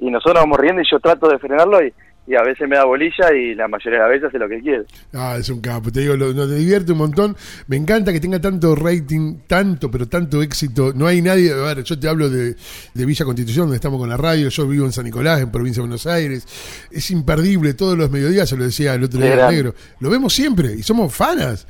nosotros 0.00 0.42
vamos 0.42 0.58
riendo 0.58 0.80
y 0.80 0.90
yo 0.90 0.98
trato 0.98 1.28
de 1.28 1.38
frenarlo 1.38 1.84
y, 1.84 1.92
y 2.28 2.34
a 2.36 2.42
veces 2.42 2.68
me 2.68 2.76
da 2.76 2.84
bolilla 2.84 3.32
y 3.32 3.54
la 3.54 3.68
mayoría 3.68 4.00
de 4.00 4.04
las 4.04 4.10
veces 4.10 4.28
hace 4.28 4.38
lo 4.38 4.48
que 4.48 4.60
quiere. 4.60 4.84
Ah, 5.14 5.36
es 5.38 5.48
un 5.48 5.62
capo, 5.62 5.90
te 5.90 6.00
digo, 6.00 6.14
lo, 6.14 6.34
nos 6.34 6.54
divierte 6.54 6.92
un 6.92 6.98
montón. 6.98 7.34
Me 7.68 7.76
encanta 7.76 8.12
que 8.12 8.20
tenga 8.20 8.38
tanto 8.38 8.74
rating, 8.74 9.38
tanto, 9.46 9.90
pero 9.90 10.06
tanto 10.08 10.42
éxito. 10.42 10.92
No 10.94 11.06
hay 11.06 11.22
nadie, 11.22 11.52
a 11.52 11.74
ver, 11.74 11.82
yo 11.82 11.98
te 11.98 12.06
hablo 12.06 12.28
de, 12.28 12.54
de 12.92 13.06
Villa 13.06 13.24
Constitución, 13.24 13.64
donde 13.64 13.76
estamos 13.76 13.98
con 13.98 14.10
la 14.10 14.18
radio, 14.18 14.50
yo 14.50 14.68
vivo 14.68 14.84
en 14.84 14.92
San 14.92 15.06
Nicolás, 15.06 15.40
en 15.40 15.50
provincia 15.50 15.80
de 15.80 15.88
Buenos 15.88 16.06
Aires. 16.06 16.86
Es 16.90 17.10
imperdible, 17.10 17.72
todos 17.72 17.96
los 17.96 18.10
mediodías, 18.10 18.46
se 18.46 18.58
lo 18.58 18.64
decía 18.64 18.92
el 18.92 19.04
otro 19.04 19.20
día 19.20 19.48
negro. 19.48 19.74
Lo 20.00 20.10
vemos 20.10 20.34
siempre 20.34 20.74
y 20.74 20.82
somos 20.82 21.14
fanas. 21.14 21.66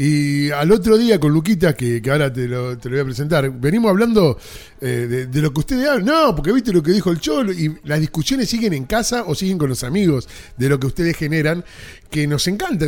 Y 0.00 0.52
al 0.52 0.70
otro 0.70 0.96
día 0.96 1.18
con 1.18 1.32
Luquita, 1.32 1.74
que, 1.74 2.00
ahora 2.08 2.32
te 2.32 2.46
lo, 2.46 2.78
te 2.78 2.88
lo 2.88 2.94
voy 2.94 3.00
a 3.00 3.04
presentar, 3.04 3.50
venimos 3.50 3.90
hablando 3.90 4.38
eh, 4.80 5.26
de, 5.28 5.42
lo 5.42 5.52
que 5.52 5.58
ustedes 5.58 5.88
hablan. 5.88 6.06
No, 6.06 6.36
porque 6.36 6.52
viste 6.52 6.72
lo 6.72 6.84
que 6.84 6.92
dijo 6.92 7.10
el 7.10 7.18
Cholo 7.18 7.50
y 7.50 7.76
las 7.82 7.98
discusiones 7.98 8.48
siguen 8.48 8.74
en 8.74 8.84
casa 8.84 9.24
o 9.26 9.34
siguen 9.34 9.58
con 9.58 9.68
los 9.68 9.82
amigos 9.82 10.28
de 10.56 10.68
lo 10.68 10.78
que 10.78 10.86
ustedes 10.86 11.16
generan, 11.16 11.64
que 12.08 12.28
nos 12.28 12.46
encanta. 12.46 12.86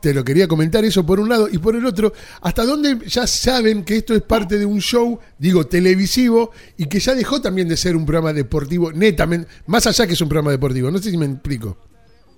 Te 0.00 0.12
lo 0.12 0.24
quería 0.24 0.48
comentar 0.48 0.84
eso 0.84 1.06
por 1.06 1.20
un 1.20 1.28
lado 1.28 1.48
y 1.48 1.58
por 1.58 1.76
el 1.76 1.86
otro, 1.86 2.12
hasta 2.40 2.64
dónde 2.64 2.98
ya 3.06 3.24
saben 3.28 3.84
que 3.84 3.98
esto 3.98 4.12
es 4.12 4.22
parte 4.22 4.58
de 4.58 4.66
un 4.66 4.80
show, 4.80 5.20
digo, 5.38 5.68
televisivo 5.68 6.50
y 6.76 6.86
que 6.86 6.98
ya 6.98 7.14
dejó 7.14 7.40
también 7.40 7.68
de 7.68 7.76
ser 7.76 7.94
un 7.94 8.04
programa 8.04 8.32
deportivo 8.32 8.90
netamente, 8.90 9.46
más 9.68 9.86
allá 9.86 10.08
que 10.08 10.14
es 10.14 10.20
un 10.20 10.28
programa 10.28 10.50
deportivo. 10.50 10.90
No 10.90 10.98
sé 10.98 11.12
si 11.12 11.16
me 11.16 11.26
explico. 11.26 11.76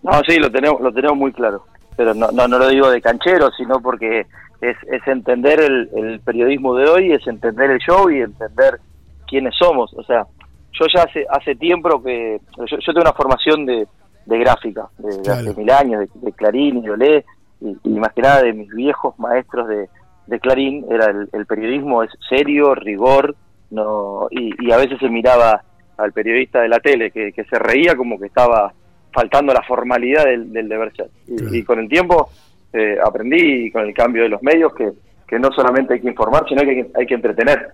No, 0.03 0.21
sí, 0.29 0.37
lo 0.37 0.53
tenemos, 0.53 0.79
lo 0.83 0.93
tenemos 0.93 1.17
muy 1.17 1.33
claro. 1.33 1.65
Pero 1.97 2.15
no, 2.15 2.29
no, 2.33 2.49
no 2.49 2.59
lo 2.59 2.69
digo 2.69 2.91
de 2.91 3.01
canchero, 3.01 3.51
sino 3.57 3.81
porque 3.81 4.27
es, 4.61 4.77
es 4.91 5.07
entender 5.07 5.61
el, 5.61 5.89
el 5.95 6.21
periodismo 6.21 6.75
de 6.75 6.89
hoy, 6.89 7.13
es 7.13 7.27
entender 7.27 7.71
el 7.71 7.79
show 7.79 8.11
y 8.11 8.21
entender 8.21 8.81
quiénes 9.27 9.55
somos. 9.57 9.93
O 9.95 10.03
sea, 10.05 10.27
yo 10.73 10.87
ya 10.95 11.03
hace, 11.05 11.25
hace 11.31 11.55
tiempo 11.55 12.03
que... 12.03 12.41
Yo, 12.59 12.65
yo 12.79 12.93
tengo 12.93 13.03
una 13.03 13.13
formación 13.13 13.65
de, 13.67 13.87
de 14.27 14.39
gráfica, 14.39 14.89
de, 14.99 15.23
Claro. 15.23 15.51
hace 15.51 15.55
mil 15.61 15.71
años, 15.71 16.01
de, 16.01 16.21
de 16.21 16.33
Clarín 16.33 16.83
y 16.85 16.89
Olé, 16.89 17.25
y, 17.61 17.77
y 17.85 17.91
más 17.91 18.13
que 18.13 18.23
nada 18.23 18.43
de 18.43 18.53
mis 18.53 18.69
viejos 18.71 19.19
maestros 19.19 19.69
de, 19.69 19.89
de 20.27 20.41
Clarín, 20.41 20.85
era 20.91 21.07
el, 21.07 21.29
el 21.33 21.47
periodismo 21.47 22.03
es 22.03 22.11
serio, 22.29 22.75
rigor, 22.75 23.37
no 23.71 24.27
y, 24.31 24.51
y 24.67 24.73
a 24.73 24.77
veces 24.77 24.99
se 24.99 25.09
miraba 25.09 25.63
al 25.97 26.13
periodista 26.13 26.61
de 26.61 26.69
la 26.69 26.81
tele 26.81 27.11
que, 27.11 27.33
que 27.33 27.45
se 27.45 27.59
reía 27.59 27.97
como 27.97 28.19
que 28.19 28.27
estaba 28.27 28.73
faltando 29.15 29.53
la 29.55 29.63
formalidad 29.63 30.25
del, 30.25 30.53
del 30.53 30.69
deber 30.69 30.93
ser. 30.97 31.07
Y, 31.29 31.37
Claro. 31.37 31.55
y 31.55 31.63
con 31.65 31.79
el 31.79 31.89
tiempo 31.89 32.29
eh, 32.73 32.97
aprendí, 33.03 33.67
y 33.67 33.71
con 33.71 33.83
el 33.87 33.95
cambio 33.95 34.25
de 34.25 34.29
los 34.31 34.43
medios, 34.43 34.75
que, 34.75 34.91
que 35.29 35.39
no 35.39 35.51
solamente 35.53 35.95
hay 35.95 36.01
que 36.01 36.09
informar, 36.09 36.45
sino 36.49 36.63
que 36.63 36.71
hay 36.71 36.77
que, 36.83 36.91
hay 36.99 37.07
que 37.07 37.15
entretener. 37.15 37.69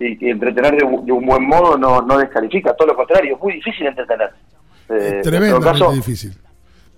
Y, 0.00 0.26
y 0.26 0.30
entretener 0.30 0.76
de, 0.76 0.84
un- 0.84 1.04
de 1.06 1.12
un 1.12 1.24
buen 1.26 1.46
modo 1.46 1.76
no, 1.78 2.00
no 2.02 2.18
descalifica, 2.18 2.74
todo 2.74 2.88
lo 2.88 2.96
contrario, 2.96 3.36
es 3.36 3.40
muy 3.42 3.52
difícil 3.54 3.86
entretener. 3.86 4.30
Eh, 4.88 4.96
Es 4.98 5.12
en 5.12 5.22
tremendamente 5.22 5.60
todo 5.78 5.88
caso, 5.88 5.92
difícil. 5.92 6.32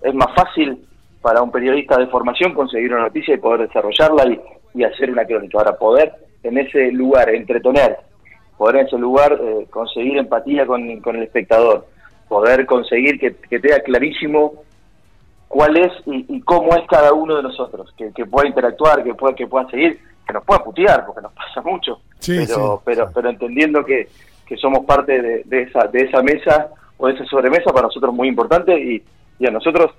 es 0.01 0.13
más 0.15 0.33
fácil 0.35 0.79
para 1.21 1.41
un 1.41 1.51
periodista 1.51 1.97
de 1.97 2.07
formación 2.07 2.53
conseguir 2.53 2.91
una 2.93 3.03
noticia 3.03 3.33
y 3.35 3.37
poder 3.37 3.67
desarrollarla 3.67 4.25
y, 4.33 4.41
y 4.79 4.83
hacer 4.83 5.11
una 5.11 5.25
crónica. 5.25 5.57
Ahora, 5.59 5.77
poder 5.77 6.11
en 6.43 6.57
ese 6.57 6.91
lugar 6.91 7.29
entretener, 7.29 7.97
poder 8.57 8.77
en 8.77 8.87
ese 8.87 8.97
lugar 8.97 9.37
eh, 9.41 9.67
conseguir 9.69 10.17
empatía 10.17 10.65
con, 10.65 10.99
con 11.01 11.15
el 11.17 11.23
espectador, 11.23 11.85
poder 12.33 12.65
conseguir 12.65 13.19
que, 13.19 13.35
que 13.35 13.59
tenga 13.59 13.79
clarísimo 13.81 14.53
cuál 15.47 15.77
es 15.77 15.91
y, 16.07 16.25
y 16.35 16.41
cómo 16.41 16.75
es 16.75 16.81
cada 16.89 17.13
uno 17.13 17.35
de 17.35 17.43
nosotros, 17.43 17.93
que, 17.95 18.11
que 18.11 18.25
pueda 18.25 18.47
interactuar, 18.47 19.03
que 19.03 19.13
pueda, 19.13 19.35
que 19.35 19.45
pueda 19.45 19.69
seguir, 19.69 19.99
que 20.25 20.33
nos 20.33 20.43
pueda 20.43 20.63
putear, 20.63 21.05
porque 21.05 21.21
nos 21.21 21.31
pasa 21.41 21.61
mucho, 21.61 21.99
Sí, 22.17 22.37
pero, 22.39 22.77
sí, 22.77 22.81
pero, 22.85 23.05
sí. 23.07 23.11
pero 23.13 23.29
entendiendo 23.29 23.85
que, 23.85 24.07
que 24.47 24.57
somos 24.57 24.83
parte 24.83 25.21
de, 25.21 25.43
de 25.45 25.61
esa, 25.61 25.87
de 25.87 25.99
esa 25.99 26.23
mesa 26.23 26.69
o 26.97 27.05
de 27.07 27.13
esa 27.13 27.25
sobremesa 27.25 27.71
para 27.71 27.85
nosotros 27.87 28.11
es 28.11 28.17
muy 28.17 28.27
importante 28.29 28.73
y, 28.79 29.03
y 29.37 29.47
a 29.47 29.51
nosotros 29.51 29.91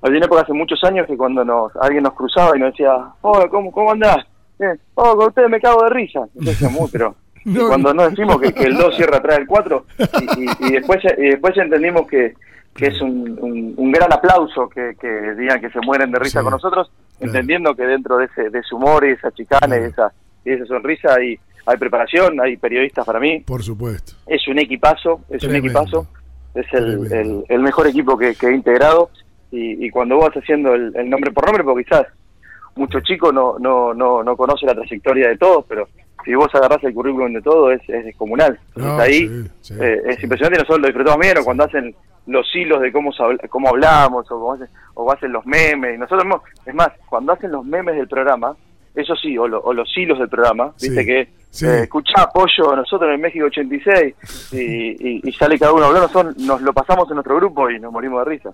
había 0.00 0.16
una 0.18 0.26
época 0.26 0.42
hace 0.42 0.52
muchos 0.54 0.82
años 0.84 1.06
que 1.06 1.16
cuando 1.18 1.44
nos 1.44 1.74
alguien 1.76 2.04
nos 2.04 2.14
cruzaba 2.14 2.56
y 2.56 2.60
nos 2.60 2.70
decía, 2.72 2.96
oh, 3.20 3.44
¿cómo, 3.50 3.70
cómo 3.72 3.92
andás? 3.92 4.24
Eh, 4.58 4.74
oh, 4.94 5.14
con 5.16 5.26
ustedes 5.28 5.50
me 5.50 5.60
cago 5.60 5.82
de 5.84 5.90
risa. 5.90 6.20
Entonces 6.34 6.46
decíamos, 6.60 6.80
"Uy, 6.80 6.88
pero 6.92 7.14
Y 7.54 7.58
cuando 7.58 7.94
no 7.94 8.08
decimos 8.08 8.40
que, 8.40 8.48
el 8.48 8.76
2 8.76 8.96
cierra 8.96 9.18
atrás 9.18 9.38
del 9.38 9.46
4, 9.46 9.86
y, 10.60 10.72
después, 10.72 10.98
y 11.16 11.28
después 11.28 11.56
entendimos 11.56 12.08
que, 12.08 12.34
que 12.74 12.88
es 12.88 13.00
un, 13.00 13.74
un, 13.76 13.92
gran 13.92 14.12
aplauso 14.12 14.68
que, 14.68 14.96
que, 15.00 15.34
digan 15.34 15.60
que 15.60 15.70
se 15.70 15.78
mueren 15.80 16.10
de 16.10 16.18
risa 16.18 16.42
con 16.42 16.50
nosotros, 16.50 16.90
entendiendo 17.20 17.74
que 17.76 17.84
dentro 17.84 18.16
de 18.16 18.24
ese, 18.24 18.50
de 18.50 18.58
ese 18.58 18.74
humor 18.74 19.06
y 19.06 19.12
esa 19.12 19.30
chicana 19.30 19.78
y 19.78 19.84
esa, 19.84 20.12
y 20.44 20.50
esa 20.50 20.66
sonrisa 20.66 21.14
hay, 21.14 21.38
hay 21.66 21.76
preparación, 21.76 22.40
hay 22.40 22.56
periodistas 22.56 23.06
para 23.06 23.20
mí. 23.20 23.40
Por 23.46 23.62
supuesto. 23.62 24.14
Es 24.26 24.46
un 24.48 24.58
equipazo, 24.58 25.20
es 25.30 25.44
un 25.44 25.54
equipazo, 25.54 26.08
es 26.52 26.66
el, 26.72 27.44
el, 27.48 27.60
mejor 27.60 27.86
equipo 27.86 28.18
que, 28.18 28.34
he 28.40 28.52
integrado. 28.52 29.10
Y, 29.52 29.88
cuando 29.90 30.16
vos 30.16 30.28
vas 30.28 30.42
haciendo 30.42 30.74
el, 30.74 31.08
nombre 31.08 31.30
por 31.30 31.46
nombre, 31.46 31.62
porque 31.62 31.84
quizás 31.84 32.06
muchos 32.74 33.04
chicos 33.04 33.32
no, 33.32 33.56
no, 33.60 33.94
no, 33.94 34.24
no 34.24 34.36
conocen 34.36 34.66
la 34.66 34.74
trayectoria 34.74 35.28
de 35.28 35.38
todos, 35.38 35.64
pero 35.68 35.88
si 36.26 36.34
vos 36.34 36.52
agarrás 36.54 36.82
el 36.82 36.92
currículum 36.92 37.32
de 37.32 37.40
todo 37.40 37.70
es, 37.70 37.80
es 37.88 38.04
descomunal. 38.04 38.58
Ahí 38.98 39.46
eh, 39.80 40.02
es 40.06 40.22
impresionante 40.22 40.58
y 40.58 40.62
nosotros 40.62 40.80
lo 40.80 40.86
disfrutamos 40.88 41.20
bien, 41.20 41.44
cuando 41.44 41.64
hacen 41.64 41.94
los 42.26 42.46
hilos 42.52 42.80
de 42.82 42.90
cómo, 42.90 43.12
cómo 43.48 43.68
hablamos 43.68 44.26
o, 44.30 44.40
cómo 44.40 44.52
hacen, 44.54 44.68
o 44.94 45.12
hacen 45.12 45.32
los 45.32 45.46
memes. 45.46 45.98
Nosotros, 46.00 46.42
es 46.66 46.74
más, 46.74 46.88
cuando 47.08 47.32
hacen 47.32 47.52
los 47.52 47.64
memes 47.64 47.94
del 47.94 48.08
programa, 48.08 48.56
eso 48.96 49.14
sí, 49.14 49.38
o, 49.38 49.46
los 49.46 49.96
hilos 49.96 50.18
del 50.18 50.28
programa, 50.28 50.72
viste 50.80 51.06
que 51.06 51.20
eh, 51.20 51.82
escuchá 51.84 52.22
apoyo 52.22 52.74
nosotros 52.74 53.14
en 53.14 53.20
México 53.20 53.46
86 53.46 54.14
y, 54.52 55.28
y, 55.28 55.32
sale 55.32 55.58
cada 55.58 55.72
uno 55.72 55.84
hablando, 55.84 56.08
son, 56.08 56.34
nos 56.38 56.60
lo 56.60 56.72
pasamos 56.72 57.08
en 57.08 57.14
nuestro 57.14 57.36
grupo 57.36 57.70
y 57.70 57.78
nos 57.78 57.92
morimos 57.92 58.24
de 58.24 58.30
risa. 58.30 58.50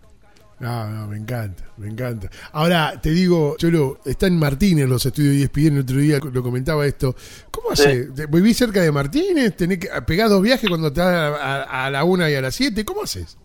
No, 0.63 0.89
no, 0.89 1.09
me 1.09 1.17
encanta, 1.17 1.65
me 1.77 1.89
encanta. 1.89 2.29
Ahora, 2.53 2.93
te 3.03 3.11
digo, 3.11 3.57
Cholo, 3.59 3.99
está 4.05 4.29
en 4.29 4.39
Martínez 4.39 4.89
los 4.89 5.05
estudios 5.05 5.35
y 5.35 5.43
ESPN, 5.43 5.75
el 5.75 5.81
otro 5.81 5.97
día 5.97 6.21
lo 6.33 6.41
comentaba 6.41 6.87
esto. 6.87 7.17
¿Cómo 7.51 7.73
hace? 7.73 8.07
¿Vivís 8.29 8.59
cerca 8.59 8.81
de 8.81 8.93
Martínez? 8.93 9.57
¿Tenés 9.57 9.81
que 9.81 9.89
pegar 10.07 10.29
dos 10.29 10.41
viajes 10.41 10.71
cuando 10.71 10.87
estás 10.87 11.13
a, 11.13 11.87
a, 11.87 11.91
la 11.91 12.05
una 12.05 12.31
y 12.31 12.37
a 12.37 12.41
las 12.41 12.55
siete? 12.55 12.85
¿Cómo 12.85 13.03
haces? 13.03 13.37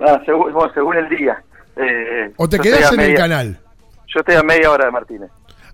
Ah, 0.00 0.22
según, 0.24 0.50
según 0.72 0.96
el 0.96 1.08
día. 1.10 1.44
Eh, 1.76 2.32
¿O 2.36 2.48
te 2.48 2.58
quedás 2.58 2.90
en 2.94 3.00
el 3.00 3.14
canal? 3.14 3.58
Yo 4.06 4.20
estoy 4.20 4.36
a 4.36 4.42
media 4.42 4.70
hora 4.70 4.86
de 4.86 4.90
Martínez. 4.90 5.30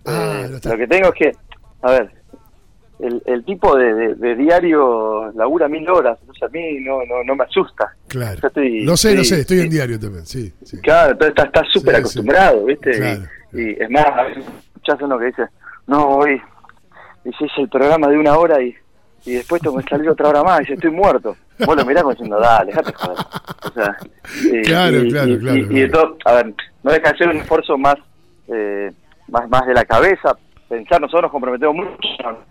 Ah, 0.07 0.43
eh, 0.45 0.59
lo 0.61 0.77
que 0.77 0.87
tengo 0.89 1.09
es 1.11 1.15
que, 1.15 1.33
a 1.83 1.93
ver, 1.93 2.11
el, 2.99 3.23
el 3.27 3.45
tipo 3.45 3.77
de, 3.77 4.15
de, 4.15 4.35
diario 4.35 5.31
labura 5.33 5.69
mil 5.69 5.89
horas, 5.89 6.19
entonces 6.21 6.43
a 6.43 6.49
mí 6.49 6.81
no, 6.81 6.99
no, 7.05 7.23
no 7.25 7.37
me 7.37 7.45
asusta. 7.45 7.95
Claro. 8.09 8.41
no 8.43 8.97
sé, 8.97 9.15
no 9.15 9.25
sé, 9.25 9.41
estoy 9.41 9.61
en 9.61 9.71
diario 9.71 10.01
también, 10.01 10.27
sí. 10.27 10.53
Claro, 10.83 11.13
entonces 11.13 11.45
estás 11.45 11.69
súper 11.73 11.97
acostumbrado, 11.97 12.65
¿viste? 12.65 13.21
Y, 13.53 13.83
es 13.83 13.91
más, 13.91 14.07
a 14.07 14.25
veces 14.25 14.45
escuchás 14.67 15.01
uno 15.01 15.19
que 15.19 15.27
dice, 15.27 15.47
no, 15.87 16.09
hoy 16.09 16.41
hiciste 17.25 17.63
el 17.63 17.69
programa 17.69 18.09
de 18.09 18.19
una 18.19 18.37
hora 18.37 18.61
y, 18.61 18.75
y 19.25 19.35
después 19.35 19.63
tengo 19.63 19.79
que 19.79 19.89
salir 19.89 20.11
otra 20.11 20.29
hora 20.29 20.43
más 20.43 20.59
y 20.59 20.63
dice, 20.63 20.75
estoy 20.75 20.91
muerto. 20.91 21.37
Vos 21.65 21.77
lo 21.77 21.85
mirás 21.85 22.03
como 22.03 22.15
diciendo, 22.15 22.39
dale, 22.41 22.67
déjate 22.67 22.93
joder. 22.95 23.19
O 23.65 23.73
sea, 23.73 23.97
claro, 24.65 25.03
claro, 25.09 25.39
claro. 25.39 25.57
Y, 25.57 25.83
y, 25.83 25.91
todo, 25.91 26.17
a 26.25 26.35
ver, 26.35 26.55
no 26.83 26.91
deja 26.91 27.13
de 27.13 27.19
ser 27.19 27.29
un 27.29 27.37
esfuerzo 27.37 27.79
más... 27.79 27.97
Eh, 28.49 28.91
más, 29.29 29.49
más 29.49 29.67
de 29.67 29.75
la 29.75 29.85
cabeza, 29.85 30.37
pensar, 30.69 31.01
nosotros 31.01 31.23
nos 31.23 31.33
comprometemos 31.33 31.77
mucho, 31.77 31.99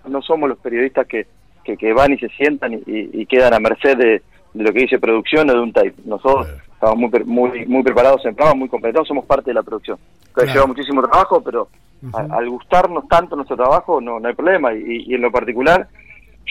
no 0.08 0.22
somos 0.22 0.50
los 0.50 0.58
periodistas 0.60 1.08
que, 1.08 1.28
que, 1.64 1.94
van 1.94 2.14
y 2.14 2.18
se 2.18 2.30
sientan 2.30 2.82
y, 2.86 3.26
quedan 3.26 3.54
a 3.54 3.60
merced 3.60 3.98
de, 3.98 4.22
lo 4.54 4.72
que 4.74 4.80
dice 4.80 5.00
producción 5.00 5.50
o 5.50 5.54
de 5.54 5.60
un 5.60 5.74
tape. 5.74 5.94
Nosotros 6.06 6.48
estamos 6.74 6.98
muy, 6.98 7.10
muy, 7.26 7.66
muy 7.66 7.84
preparados 7.84 8.26
en 8.26 8.36
programa, 8.36 8.60
muy 8.60 8.70
completados, 8.70 9.08
somos 9.08 9.26
parte 9.26 9.52
de 9.52 9.56
la 9.56 9.64
producción. 9.64 9.98
lleva 10.36 10.66
muchísimo 10.66 11.02
trabajo, 11.02 11.42
pero 11.42 11.68
al 12.12 12.50
gustarnos 12.50 13.08
tanto 13.08 13.36
nuestro 13.36 13.56
trabajo 13.56 14.02
no, 14.02 14.20
no 14.20 14.28
hay 14.28 14.36
problema. 14.36 14.74
Y, 14.74 15.14
en 15.14 15.22
lo 15.22 15.32
particular, 15.32 15.88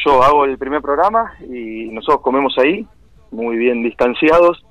yo 0.04 0.22
hago 0.22 0.44
el 0.44 0.58
primer 0.58 0.82
programa 0.82 1.32
y 1.48 1.88
nosotros 1.90 2.20
comemos 2.20 2.56
ahí, 2.58 2.86
muy 3.30 3.56
bien 3.56 3.82
distanciados 3.82 4.64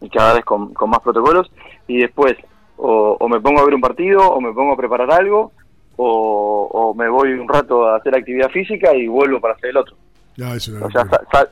y 0.00 0.08
cada 0.08 0.34
vez 0.34 0.44
con, 0.44 0.74
con 0.74 0.90
más 0.90 1.00
protocolos. 1.00 1.50
Y 1.86 1.98
después 1.98 2.36
o, 2.76 3.28
me 3.28 3.40
pongo 3.40 3.60
a 3.60 3.64
ver 3.64 3.74
un 3.74 3.80
partido, 3.80 4.28
o 4.28 4.40
me 4.40 4.52
pongo 4.52 4.72
a 4.72 4.76
preparar 4.76 5.10
algo, 5.12 5.52
o, 5.96 6.94
me 6.96 7.08
voy 7.08 7.32
un 7.32 7.48
rato 7.48 7.86
a 7.86 7.96
hacer 7.96 8.14
actividad 8.14 8.50
física 8.50 8.94
y 8.94 9.06
vuelvo 9.06 9.40
para 9.40 9.54
hacer 9.54 9.70
el 9.70 9.76
otro. 9.78 9.96
o 10.38 10.90
sea, 10.90 11.06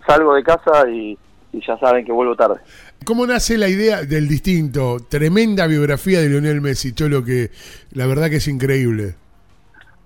salgo 0.06 0.34
de 0.34 0.42
casa 0.42 0.88
y, 0.88 1.18
ya 1.52 1.78
saben 1.78 2.04
que 2.04 2.12
vuelvo 2.12 2.34
tarde. 2.34 2.56
¿Cómo 3.04 3.26
nace 3.26 3.56
la 3.56 3.68
idea 3.68 4.02
del 4.02 4.26
distinto? 4.26 4.96
Tremenda 5.08 5.66
biografía 5.66 6.20
de 6.20 6.28
Lionel 6.28 6.60
Messi, 6.60 6.94
Cholo, 6.94 7.24
que 7.24 7.50
la 7.92 8.06
verdad 8.06 8.28
que 8.28 8.36
es 8.36 8.48
increíble. 8.48 9.14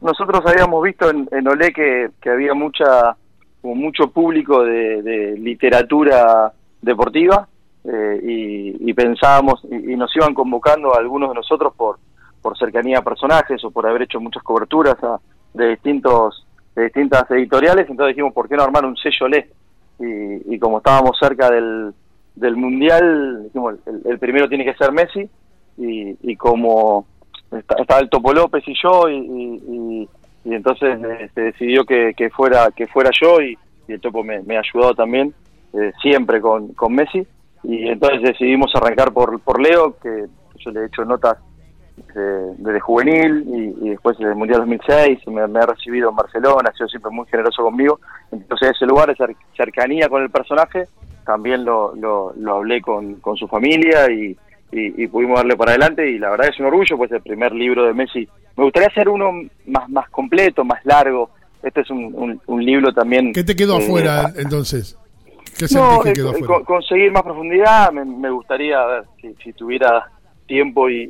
Nosotros 0.01 0.43
habíamos 0.45 0.83
visto 0.83 1.09
en, 1.11 1.29
en 1.33 1.49
Olé 1.49 1.73
que, 1.73 2.11
había 2.31 2.55
mucha 2.55 3.17
mucho 3.63 4.11
público 4.11 4.63
de 4.63 5.37
literatura 5.39 6.53
deportiva 6.81 7.49
eh, 7.85 8.77
y, 8.81 8.93
pensábamos 8.93 9.63
y, 9.65 9.97
nos 9.97 10.15
iban 10.17 10.35
convocando 10.35 10.95
a 10.95 10.99
algunos 10.99 11.31
de 11.31 11.37
nosotros 11.37 11.73
por, 11.75 11.99
por 12.49 12.57
cercanía 12.57 13.01
a 13.01 13.03
personajes 13.03 13.63
o 13.63 13.71
por 13.71 13.87
haber 13.87 14.03
hecho 14.03 14.21
muchas 14.21 14.43
coberturas 14.43 14.97
de 15.53 15.69
distintos 15.69 16.47
de 16.75 16.85
distintas 16.85 17.31
editoriales, 17.31 17.91
entonces 17.91 18.17
dijimos, 18.17 18.33
¿por 18.33 18.49
qué 18.49 18.57
no 18.57 18.63
armar 18.63 18.87
un 18.87 18.97
sello 18.97 19.29
LE? 19.29 19.51
Y, 20.47 20.59
como 20.59 20.79
estábamos 20.79 21.19
cerca 21.19 21.51
del, 21.51 21.93
del 22.37 22.57
Mundial, 22.57 23.43
dijimos, 23.45 23.75
el, 24.07 24.19
primero 24.19 24.49
tiene 24.49 24.65
que 24.65 24.73
ser 24.75 24.93
Messi, 24.93 25.29
y, 25.77 26.37
como 26.37 27.05
estaba 27.51 28.01
el 28.01 28.09
Topo 28.09 28.33
López 28.33 28.63
y 28.67 28.75
yo, 28.83 29.11
y, 29.11 30.09
entonces 30.47 30.99
eh, 31.05 31.31
se 31.35 31.41
decidió 31.43 31.85
que, 31.85 32.15
que, 32.17 32.31
fuera 32.31 32.71
que 32.75 32.87
fuera 32.87 33.11
yo, 33.21 33.43
y, 33.43 33.59
el 33.89 34.01
Topo 34.01 34.25
me, 34.25 34.41
me 34.45 34.57
ha 34.57 34.61
ayudado 34.61 34.95
también, 34.95 35.35
eh, 35.75 35.93
siempre 36.01 36.41
con, 36.41 36.69
con 36.69 36.95
Messi, 36.95 37.27
y 37.65 37.89
entonces 37.89 38.23
decidimos 38.23 38.75
arrancar 38.75 39.13
por, 39.13 39.39
por 39.41 39.61
Leo, 39.61 39.99
que 39.99 40.27
yo 40.61 40.71
le 40.71 40.81
he 40.81 40.87
hecho 40.87 41.05
notas 41.05 41.37
desde, 42.15 42.81
juvenil 42.81 43.45
y, 43.83 43.91
después 43.91 44.17
desde 44.19 44.33
el 44.33 44.37
Mundial 44.37 44.61
2006, 44.61 45.27
me, 45.29 45.47
me, 45.47 45.61
ha 45.61 45.67
recibido 45.67 46.11
en 46.11 46.17
Barcelona, 46.17 46.71
ha 46.71 46.77
sido 46.77 46.89
siempre 46.89 47.11
muy 47.11 47.27
generoso 47.27 47.63
conmigo, 47.63 48.01
entonces 48.33 48.71
ese 48.75 48.87
lugar, 48.87 49.11
esa 49.11 49.27
cercanía 49.57 50.09
con 50.09 50.23
el 50.23 50.31
personaje, 50.31 50.85
también 51.25 51.65
lo, 51.65 51.95
lo, 51.95 52.33
lo 52.37 52.57
hablé 52.57 52.81
con, 52.81 53.17
con 53.17 53.37
su 53.37 53.47
familia 53.49 54.11
y, 54.11 54.37
y, 54.73 55.07
pudimos 55.07 55.37
darle 55.37 55.57
para 55.57 55.73
adelante 55.73 56.09
y 56.11 56.19
la 56.19 56.31
verdad 56.31 56.49
es 56.49 56.59
un 56.61 56.67
orgullo, 56.67 56.97
pues 56.97 57.11
el 57.13 57.23
primer 57.23 57.53
libro 57.53 57.85
de 57.85 57.95
Messi, 57.95 58.29
me 58.57 58.65
gustaría 58.65 58.89
hacer 58.89 59.09
uno 59.09 59.31
más, 59.67 59.89
más 59.89 60.09
completo, 60.11 60.65
más 60.65 60.85
largo, 60.85 61.31
este 61.63 61.81
es 61.81 61.91
un, 61.91 62.41
un, 62.47 62.65
libro 62.65 62.93
también... 62.93 63.33
¿Qué 63.33 63.45
te 63.45 63.57
quedó 63.57 63.79
eh, 63.79 63.85
afuera 63.85 64.33
entonces? 64.37 64.97
no, 65.75 66.05
eh, 66.05 66.15
conseguir 66.65 67.11
más 67.11 67.23
profundidad, 67.23 67.91
me, 67.93 68.31
gustaría, 68.31 68.85
ver, 68.85 69.05
si, 69.43 69.53
tuviera 69.53 70.11
tiempo 70.49 70.91
y, 70.91 71.09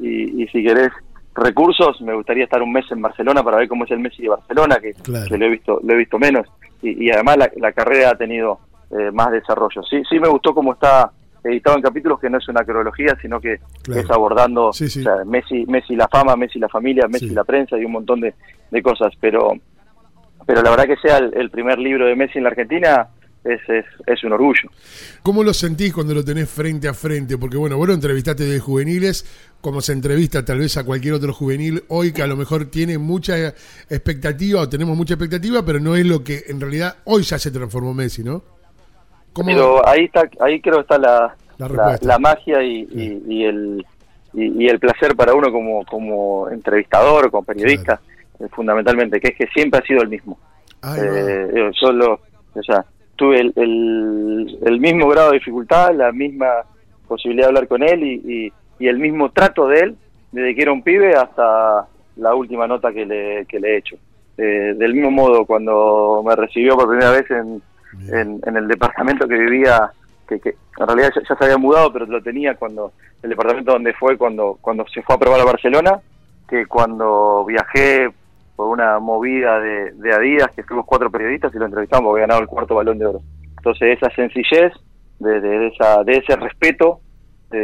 y, 0.00 0.46
si 0.48 0.64
querés 0.64 0.90
recursos, 1.34 2.00
me 2.00 2.14
gustaría 2.14 2.44
estar 2.44 2.62
un 2.62 2.72
mes 2.72 2.90
en 2.90 3.02
Barcelona 3.02 3.42
para 3.42 3.58
ver 3.58 3.68
cómo 3.68 3.84
es 3.84 3.90
el 3.90 3.98
Messi 3.98 4.22
de 4.22 4.30
Barcelona, 4.30 4.76
que, 4.80 4.94
lo 5.06 5.44
he 5.44 5.50
visto 5.50 5.80
lo 5.84 5.92
he 5.92 5.96
visto 5.96 6.18
menos, 6.18 6.46
y, 6.80 7.10
además 7.10 7.36
la, 7.56 7.72
carrera 7.72 8.10
ha 8.10 8.14
tenido 8.14 8.60
eh, 8.90 9.10
más 9.12 9.30
desarrollo. 9.30 9.82
Sí, 9.82 10.02
sí 10.08 10.18
me 10.18 10.28
gustó 10.28 10.54
cómo 10.54 10.72
está 10.72 11.12
editado 11.44 11.76
en 11.76 11.82
capítulos 11.82 12.18
que 12.18 12.30
no 12.30 12.38
es 12.38 12.48
una 12.48 12.64
cronología, 12.64 13.16
sino 13.20 13.38
que 13.40 13.54
es 13.54 14.10
abordando 14.10 14.70
Messi, 15.26 15.66
Messi 15.66 15.94
la 15.94 16.08
fama, 16.08 16.34
Messi 16.36 16.58
la 16.58 16.68
familia, 16.68 17.06
Messi 17.08 17.30
la 17.30 17.44
prensa 17.44 17.76
y 17.76 17.84
un 17.84 17.92
montón 17.92 18.20
de, 18.20 18.34
cosas, 18.82 19.12
pero 19.20 19.52
pero 20.46 20.62
la 20.62 20.70
verdad 20.70 20.86
que 20.86 20.96
sea 20.96 21.18
el 21.18 21.50
primer 21.50 21.78
libro 21.78 22.06
de 22.06 22.16
Messi 22.16 22.38
en 22.38 22.44
la 22.44 22.50
Argentina 22.50 23.08
es, 23.44 23.60
es, 24.06 24.24
un 24.24 24.32
orgullo. 24.32 24.68
¿Cómo 25.22 25.42
lo 25.42 25.54
sentís 25.54 25.92
cuando 25.92 26.14
lo 26.14 26.24
tenés 26.24 26.50
frente 26.50 26.88
a 26.88 26.94
frente? 26.94 27.38
Porque 27.38 27.56
bueno, 27.56 27.76
vos 27.76 27.88
lo 27.88 27.94
entrevistaste 27.94 28.44
de 28.44 28.58
juveniles, 28.58 29.24
como 29.60 29.80
se 29.80 29.92
entrevista 29.92 30.44
tal 30.44 30.58
vez 30.58 30.76
a 30.76 30.84
cualquier 30.84 31.14
otro 31.14 31.32
juvenil 31.32 31.82
hoy 31.88 32.12
que 32.12 32.22
a 32.22 32.26
lo 32.26 32.36
mejor 32.36 32.66
tiene 32.66 32.98
mucha 32.98 33.48
expectativa 33.88 34.60
o 34.60 34.68
tenemos 34.68 34.96
mucha 34.96 35.14
expectativa, 35.14 35.64
pero 35.64 35.80
no 35.80 35.96
es 35.96 36.06
lo 36.06 36.22
que 36.22 36.44
en 36.48 36.60
realidad 36.60 36.96
hoy 37.04 37.22
ya 37.22 37.38
se 37.38 37.50
transformó 37.50 37.94
Messi, 37.94 38.22
¿no? 38.22 38.42
Pero 39.44 39.86
ahí 39.86 40.04
está, 40.06 40.28
ahí 40.40 40.60
creo 40.60 40.76
que 40.76 40.80
está 40.82 40.98
la, 40.98 41.36
la, 42.00 42.18
magia 42.18 42.62
y, 42.62 42.88
y, 43.26 43.44
el 43.44 43.86
y, 44.32 44.66
el 44.66 44.80
placer 44.80 45.14
para 45.14 45.32
uno 45.34 45.52
como, 45.52 45.84
como 45.84 46.48
entrevistador, 46.50 47.30
como 47.30 47.44
periodista, 47.44 48.00
eh, 48.40 48.48
fundamentalmente, 48.50 49.20
que 49.20 49.28
es 49.28 49.36
que 49.36 49.46
siempre 49.54 49.80
ha 49.80 49.86
sido 49.86 50.02
el 50.02 50.08
mismo. 50.08 50.38
eh, 50.96 51.70
yo 51.80 51.92
lo, 51.92 52.14
o 52.14 52.62
sea, 52.62 52.84
tuve 53.18 53.40
el, 53.40 54.58
el, 54.64 54.80
mismo 54.80 55.08
grado 55.08 55.32
de 55.32 55.38
dificultad, 55.38 55.92
la 55.92 56.12
misma 56.12 56.46
posibilidad 57.08 57.46
de 57.46 57.48
hablar 57.48 57.68
con 57.68 57.82
él 57.82 58.04
y, 58.04 58.52
y, 58.78 58.86
el 58.86 58.98
mismo 59.00 59.32
trato 59.32 59.66
de 59.66 59.80
él 59.80 59.96
desde 60.30 60.54
que 60.54 60.62
era 60.62 60.72
un 60.72 60.82
pibe 60.82 61.16
hasta 61.16 61.88
la 62.16 62.34
última 62.34 62.68
nota 62.68 62.92
que 62.92 63.04
le, 63.04 63.44
que 63.46 63.58
le 63.58 63.74
he 63.74 63.78
hecho. 63.78 63.96
Eh, 64.36 64.74
del 64.76 64.94
mismo 64.94 65.10
modo, 65.10 65.44
cuando 65.44 66.22
me 66.24 66.36
recibió 66.36 66.76
por 66.76 66.88
primera 66.88 67.10
vez 67.10 67.28
en, 67.32 67.60
en, 68.08 68.56
el 68.56 68.68
departamento 68.68 69.26
que 69.26 69.36
vivía, 69.36 69.90
que, 70.28 70.38
que 70.38 70.50
en 70.78 70.86
realidad 70.86 71.10
ya, 71.16 71.34
se 71.34 71.44
había 71.44 71.58
mudado, 71.58 71.92
pero 71.92 72.06
lo 72.06 72.22
tenía 72.22 72.54
cuando 72.54 72.92
el 73.20 73.30
departamento 73.30 73.72
donde 73.72 73.94
fue 73.94 74.16
cuando, 74.16 74.58
cuando 74.60 74.86
se 74.86 75.02
fue 75.02 75.16
a 75.16 75.18
probar 75.18 75.40
a 75.40 75.44
Barcelona, 75.44 75.98
que 76.48 76.66
cuando 76.66 77.44
viajé 77.46 78.10
por 78.58 78.70
una 78.70 78.98
movida 78.98 79.60
de, 79.60 79.92
de 79.92 80.12
Adidas, 80.12 80.50
que 80.50 80.64
fuimos 80.64 80.84
cuatro 80.84 81.12
periodistas 81.12 81.54
y 81.54 81.58
lo 81.58 81.66
entrevistamos 81.66 82.06
porque 82.06 82.22
ganado 82.22 82.40
el 82.40 82.48
cuarto 82.48 82.74
balón 82.74 82.98
de 82.98 83.06
oro. 83.06 83.20
Entonces 83.56 83.96
esa 83.96 84.12
sencillez, 84.16 84.72
de, 85.20 85.40
de, 85.40 85.68
esa, 85.68 86.02
de 86.02 86.14
ese 86.14 86.34
respeto, 86.34 86.98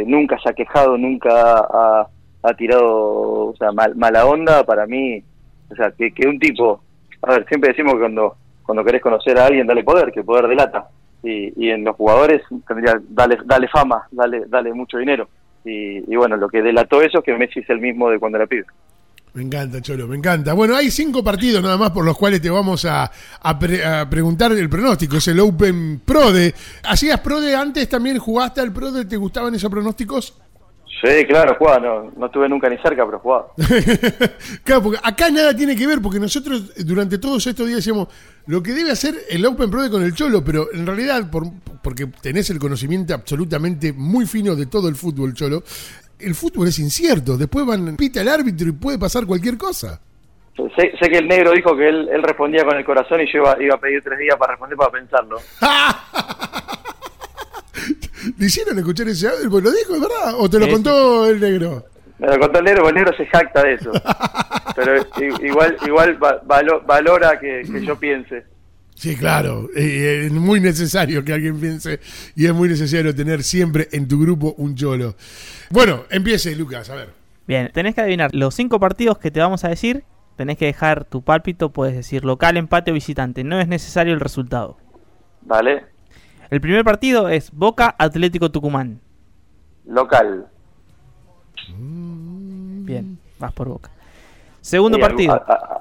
nunca 0.05 0.39
se 0.39 0.49
ha 0.49 0.53
quejado, 0.53 0.97
nunca 0.97 1.29
ha, 1.33 2.07
tirado 2.57 3.49
o 3.49 3.55
sea, 3.57 3.73
mala 3.73 4.25
onda, 4.25 4.63
para 4.63 4.87
mí, 4.87 5.21
o 5.69 5.75
sea, 5.75 5.91
que, 5.91 6.13
que 6.13 6.29
un 6.29 6.39
tipo, 6.39 6.79
a 7.23 7.31
ver, 7.31 7.45
siempre 7.49 7.71
decimos 7.71 7.95
que 7.95 7.99
cuando, 7.99 8.37
cuando 8.63 8.85
querés 8.85 9.01
conocer 9.01 9.37
a 9.37 9.47
alguien, 9.47 9.67
dale 9.67 9.83
poder, 9.83 10.13
que 10.13 10.21
el 10.21 10.25
poder 10.25 10.47
delata. 10.47 10.87
Y, 11.23 11.71
en 11.71 11.83
los 11.83 11.97
jugadores 11.97 12.41
tendría, 12.65 13.01
dale, 13.09 13.37
dale 13.43 13.67
fama, 13.67 14.07
dale, 14.11 14.45
dale 14.47 14.73
mucho 14.73 14.97
dinero. 14.97 15.27
Y, 15.65 16.09
y 16.09 16.15
bueno, 16.15 16.37
lo 16.37 16.47
que 16.47 16.61
delató 16.61 17.01
eso 17.01 17.17
es 17.17 17.25
que 17.25 17.35
Messi 17.35 17.59
es 17.59 17.69
el 17.69 17.81
mismo 17.81 18.09
de 18.09 18.17
cuando 18.17 18.37
era 18.37 18.47
pibe. 18.47 18.65
Me 19.35 19.41
encanta, 19.41 19.81
Cholo, 19.81 20.07
me 20.07 20.15
encanta. 20.15 20.53
Bueno, 20.53 20.77
hay 20.77 20.89
cinco 20.89 21.21
partidos 21.21 21.61
nada 21.61 21.77
más 21.77 21.91
por 21.91 22.05
los 22.05 22.17
cuales 22.17 22.41
te 22.41 22.49
vamos 22.49 22.85
a, 22.85 23.11
a, 23.41 23.59
preguntar 24.09 24.53
el 24.53 24.69
pronóstico. 24.69 25.17
Es 25.17 25.27
el 25.27 25.41
Open 25.41 25.99
Pro 26.05 26.31
de. 26.31 26.55
¿Hacías 26.83 27.19
Pro 27.19 27.41
de 27.41 27.53
antes 27.53 27.89
también? 27.89 28.17
¿Jugaste 28.17 28.61
al 28.61 28.71
Pro 28.71 28.93
de? 28.93 29.03
¿Te 29.03 29.17
gustaban 29.17 29.53
esos 29.53 29.69
pronósticos? 29.69 30.35
Sí, 31.03 31.25
claro, 31.27 31.53
jugaba. 31.59 31.79
No, 31.79 32.11
no 32.15 32.27
estuve 32.27 32.47
nunca 32.47 32.69
ni 32.69 32.77
cerca, 32.77 33.05
pero 33.05 33.19
jugaba. 33.19 33.47
claro, 34.63 34.83
porque 34.83 34.99
acá 35.03 35.29
nada 35.29 35.53
tiene 35.53 35.75
que 35.75 35.85
ver, 35.85 36.01
porque 36.01 36.17
nosotros 36.17 36.73
durante 36.85 37.17
todos 37.17 37.45
estos 37.45 37.67
días 37.67 37.79
decíamos 37.79 38.07
lo 38.47 38.63
que 38.63 38.71
debe 38.71 38.91
hacer 38.91 39.15
el 39.29 39.45
Open 39.45 39.69
Pro 39.69 39.89
con 39.91 40.01
el 40.01 40.15
Cholo, 40.15 40.45
pero 40.45 40.73
en 40.73 40.85
realidad, 40.85 41.29
por, 41.29 41.43
porque 41.83 42.07
tenés 42.21 42.49
el 42.51 42.59
conocimiento 42.59 43.13
absolutamente 43.13 43.91
muy 43.91 44.25
fino 44.25 44.55
de 44.55 44.67
todo 44.67 44.87
el 44.87 44.95
fútbol, 44.95 45.33
Cholo, 45.33 45.61
el 46.19 46.35
fútbol 46.35 46.67
es 46.67 46.79
incierto. 46.79 47.37
Después 47.37 47.65
van, 47.65 47.95
pita 47.95 48.21
el 48.21 48.27
árbitro 48.27 48.69
y 48.69 48.73
puede 48.73 48.97
pasar 48.97 49.25
cualquier 49.25 49.57
cosa. 49.57 50.01
Sé, 50.55 50.93
sé, 50.99 51.09
que 51.09 51.17
el 51.17 51.27
negro 51.27 51.51
dijo 51.51 51.75
que 51.75 51.89
él, 51.89 52.07
él 52.09 52.23
respondía 52.23 52.63
con 52.63 52.77
el 52.77 52.85
corazón 52.85 53.19
y 53.19 53.25
yo 53.31 53.39
iba, 53.39 53.61
iba, 53.61 53.75
a 53.75 53.79
pedir 53.79 54.01
tres 54.01 54.17
días 54.19 54.37
para 54.37 54.53
responder 54.53 54.77
para 54.77 54.91
pensarlo. 54.91 55.37
¿Le 58.37 58.45
hicieron 58.45 58.79
escuchar 58.79 59.07
ese 59.09 59.27
audio? 59.27 59.49
¿Lo 59.49 59.71
dijo, 59.71 59.95
es 59.95 60.01
verdad? 60.01 60.35
¿O 60.37 60.49
te 60.49 60.59
lo 60.59 60.69
contó 60.69 61.29
el 61.29 61.41
negro? 61.41 61.83
Me 62.19 62.27
lo 62.27 62.39
contó 62.39 62.59
el 62.59 62.65
negro, 62.65 62.87
el 62.87 62.95
negro 62.95 63.11
se 63.17 63.25
jacta 63.25 63.63
de 63.63 63.73
eso. 63.73 63.91
Pero 64.75 65.05
igual 65.41 65.75
igual 65.85 66.17
valora 66.85 67.37
que, 67.39 67.63
que 67.63 67.85
yo 67.85 67.99
piense. 67.99 68.45
Sí, 68.95 69.15
claro, 69.17 69.69
es 69.75 70.31
muy 70.31 70.61
necesario 70.61 71.23
que 71.25 71.33
alguien 71.33 71.59
piense 71.59 71.99
y 72.33 72.45
es 72.45 72.53
muy 72.53 72.69
necesario 72.69 73.13
tener 73.13 73.43
siempre 73.43 73.89
en 73.91 74.07
tu 74.07 74.19
grupo 74.19 74.55
un 74.57 74.73
cholo. 74.75 75.15
Bueno, 75.69 76.05
empiece 76.09 76.55
Lucas, 76.55 76.89
a 76.89 76.95
ver. 76.95 77.09
Bien, 77.45 77.69
tenés 77.73 77.93
que 77.93 78.01
adivinar 78.01 78.33
los 78.33 78.55
cinco 78.55 78.79
partidos 78.79 79.17
que 79.17 79.31
te 79.31 79.41
vamos 79.41 79.65
a 79.65 79.67
decir, 79.67 80.05
tenés 80.37 80.57
que 80.57 80.65
dejar 80.65 81.03
tu 81.03 81.21
pálpito, 81.21 81.71
puedes 81.71 81.93
decir 81.93 82.23
local, 82.23 82.55
empate 82.55 82.91
o 82.91 82.93
visitante, 82.93 83.43
no 83.43 83.59
es 83.59 83.67
necesario 83.67 84.13
el 84.13 84.21
resultado. 84.21 84.77
Vale. 85.41 85.85
El 86.49 86.61
primer 86.61 86.85
partido 86.85 87.27
es 87.27 87.51
Boca 87.51 87.95
Atlético 87.99 88.49
Tucumán. 88.49 89.01
Local. 89.85 90.47
Bien, 91.77 93.19
vas 93.39 93.51
por 93.51 93.67
Boca. 93.67 93.91
Segundo 94.61 94.97
partido. 94.99 95.33
algún 95.33 95.74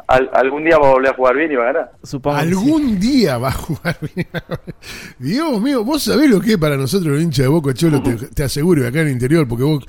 día 0.65 0.79
va 0.79 0.89
a 0.89 0.93
volver 0.93 1.11
a 1.11 1.15
jugar 1.15 1.37
bien 1.37 1.53
y 1.53 1.55
va 1.57 1.63
a 1.63 1.67
ganar. 1.67 1.93
Supongo 2.03 2.37
algún 2.37 2.99
día 2.99 3.39
va 3.39 3.49
a 3.49 3.53
jugar 3.53 3.97
bien. 4.15 4.29
Dios 5.19 5.61
mío, 5.61 5.85
vos 5.85 6.03
sabés 6.03 6.31
lo 6.31 6.41
que 6.41 6.53
es 6.53 6.59
para 6.59 6.77
nosotros 6.77 7.13
los 7.13 7.23
hinchas 7.23 7.45
de 7.45 7.49
Boca 7.49 7.75
Cholo, 7.75 8.03
te, 8.03 8.43
aseguro, 8.43 8.87
acá 8.87 9.01
en 9.01 9.09
el 9.09 9.13
interior, 9.13 9.47
porque 9.49 9.65
vos 9.65 9.85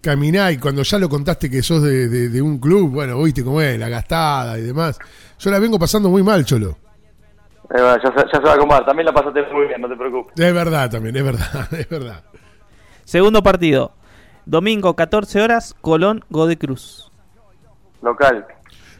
caminás 0.00 0.52
y 0.52 0.58
cuando 0.58 0.82
ya 0.82 0.98
lo 0.98 1.08
contaste 1.08 1.50
que 1.50 1.62
sos 1.62 1.82
de, 1.82 2.42
un 2.42 2.58
club, 2.58 2.90
bueno, 2.90 3.16
oíste 3.16 3.42
cómo 3.42 3.60
es, 3.60 3.78
la 3.78 3.88
gastada 3.88 4.58
y 4.58 4.62
demás. 4.62 4.98
Yo 5.38 5.50
la 5.50 5.58
vengo 5.58 5.78
pasando 5.78 6.08
muy 6.08 6.22
mal, 6.22 6.44
Cholo. 6.44 6.76
Eh, 7.74 7.78
ya, 7.78 7.98
ya, 8.02 8.30
se 8.30 8.38
va 8.40 8.54
a 8.54 8.58
comer, 8.58 8.84
también 8.84 9.06
la 9.06 9.12
pasaste 9.12 9.42
muy 9.52 9.66
bien, 9.66 9.80
no 9.80 9.88
te 9.88 9.96
preocupes. 9.96 10.38
Es 10.38 10.54
verdad 10.54 10.90
también, 10.90 11.16
es 11.16 11.24
verdad, 11.24 11.72
es 11.78 11.88
verdad. 11.88 12.22
Segundo 13.04 13.42
partido. 13.42 13.92
Domingo, 14.46 14.94
14 14.94 15.40
horas, 15.40 15.74
Colón, 15.80 16.22
Godecruz 16.28 17.10
local. 18.04 18.46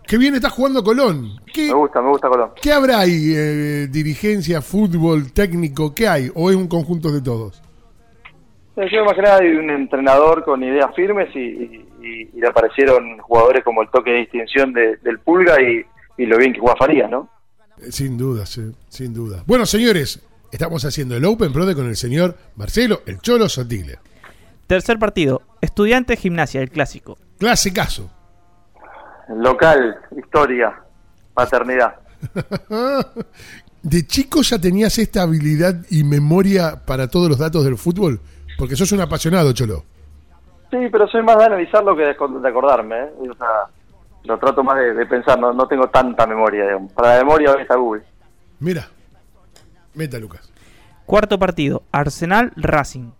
Qué 0.07 0.19
bien 0.19 0.35
está 0.35 0.51
jugando 0.51 0.85
Colón. 0.85 1.41
me 1.57 1.73
gusta, 1.73 2.03
me 2.03 2.11
gusta 2.11 2.29
Colón. 2.29 2.51
¿Qué 2.61 2.73
habrá 2.73 3.01
ahí? 3.01 3.33
Eh, 3.35 3.87
¿Dirigencia, 3.91 4.61
fútbol, 4.61 5.33
técnico? 5.33 5.95
¿Qué 5.95 6.07
hay? 6.07 6.31
¿O 6.35 6.51
es 6.51 6.57
un 6.57 6.69
conjunto 6.69 7.11
de 7.11 7.23
todos? 7.23 7.63
Yo 8.77 9.05
más 9.05 9.15
que 9.15 9.23
nada 9.23 9.39
hay 9.39 9.53
un 9.53 9.71
entrenador 9.71 10.45
con 10.45 10.63
ideas 10.63 10.95
firmes 10.95 11.35
y, 11.35 11.83
le 12.35 12.47
aparecieron 12.47 13.19
jugadores 13.19 13.65
como 13.65 13.81
el 13.81 13.89
toque 13.89 14.11
de 14.11 14.19
distinción 14.19 14.75
del 14.75 15.19
Pulga 15.21 15.57
y, 15.63 16.27
lo 16.27 16.37
bien 16.37 16.53
que 16.53 16.61
juega 16.61 16.77
Farías, 16.77 17.11
¿no? 17.11 17.31
Eh, 17.79 17.91
sin 17.91 18.19
duda, 18.19 18.45
sí, 18.45 18.73
sin 18.89 19.15
duda. 19.15 19.43
Bueno, 19.47 19.65
señores, 19.65 20.23
estamos 20.53 20.85
haciendo 20.85 21.17
el 21.17 21.25
Open 21.25 21.53
Pro 21.53 21.65
con 21.75 21.89
el 21.89 21.97
señor 21.97 22.37
Marcelo 22.57 23.01
El 23.07 23.21
Cholo 23.21 23.49
Sotile. 23.49 23.99
Tercer 24.67 24.99
partido, 24.99 25.43
Estudiante 25.63 26.17
Gimnasia, 26.17 26.61
el 26.61 26.71
clásico. 26.71 27.17
Clasicazo 27.39 28.11
local, 29.29 29.97
historia, 30.17 30.75
paternidad. 31.33 31.95
¿De 33.83 34.07
chico 34.07 34.41
ya 34.43 34.59
tenías 34.59 34.99
esta 34.99 35.23
habilidad 35.23 35.75
y 35.91 36.05
memoria 36.05 36.81
para 36.87 37.09
todos 37.09 37.29
los 37.29 37.39
datos 37.39 37.65
del 37.65 37.77
fútbol? 37.77 38.21
Porque 38.57 38.77
sos 38.77 38.93
un 38.93 39.01
apasionado, 39.01 39.53
Cholo. 39.53 39.85
Sí, 40.71 40.79
pero 40.91 41.07
soy 41.09 41.23
más 41.23 41.37
de 41.39 41.45
analizarlo 41.45 41.95
que 41.95 42.03
de 42.03 42.49
acordarme. 42.49 42.97
¿eh? 42.97 43.11
O 43.31 43.35
sea, 43.35 43.67
lo 44.25 44.39
trato 44.39 44.65
más 44.65 44.79
de, 44.79 45.07
pensar, 45.07 45.39
no, 45.39 45.53
no, 45.53 45.69
tengo 45.69 45.89
tanta 45.89 46.27
memoria. 46.27 46.65
Para 46.95 47.17
la 47.17 47.25
memoria 47.25 47.53
está 47.61 47.77
Google. 47.77 48.03
Mira, 48.61 48.89
meta 49.95 50.19
Lucas. 50.19 50.51
Cuarto 51.05 51.39
partido, 51.39 51.83
Arsenal 51.93 52.53
Racing. 52.57 53.11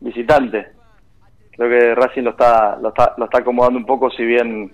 Visitante 0.00 0.79
creo 1.60 1.68
que 1.68 1.94
Racing 1.94 2.22
lo 2.22 2.30
está, 2.30 2.78
lo 2.80 2.88
está, 2.88 3.14
lo 3.18 3.26
está 3.26 3.38
acomodando 3.38 3.78
un 3.78 3.84
poco, 3.84 4.10
si 4.10 4.24
bien 4.24 4.72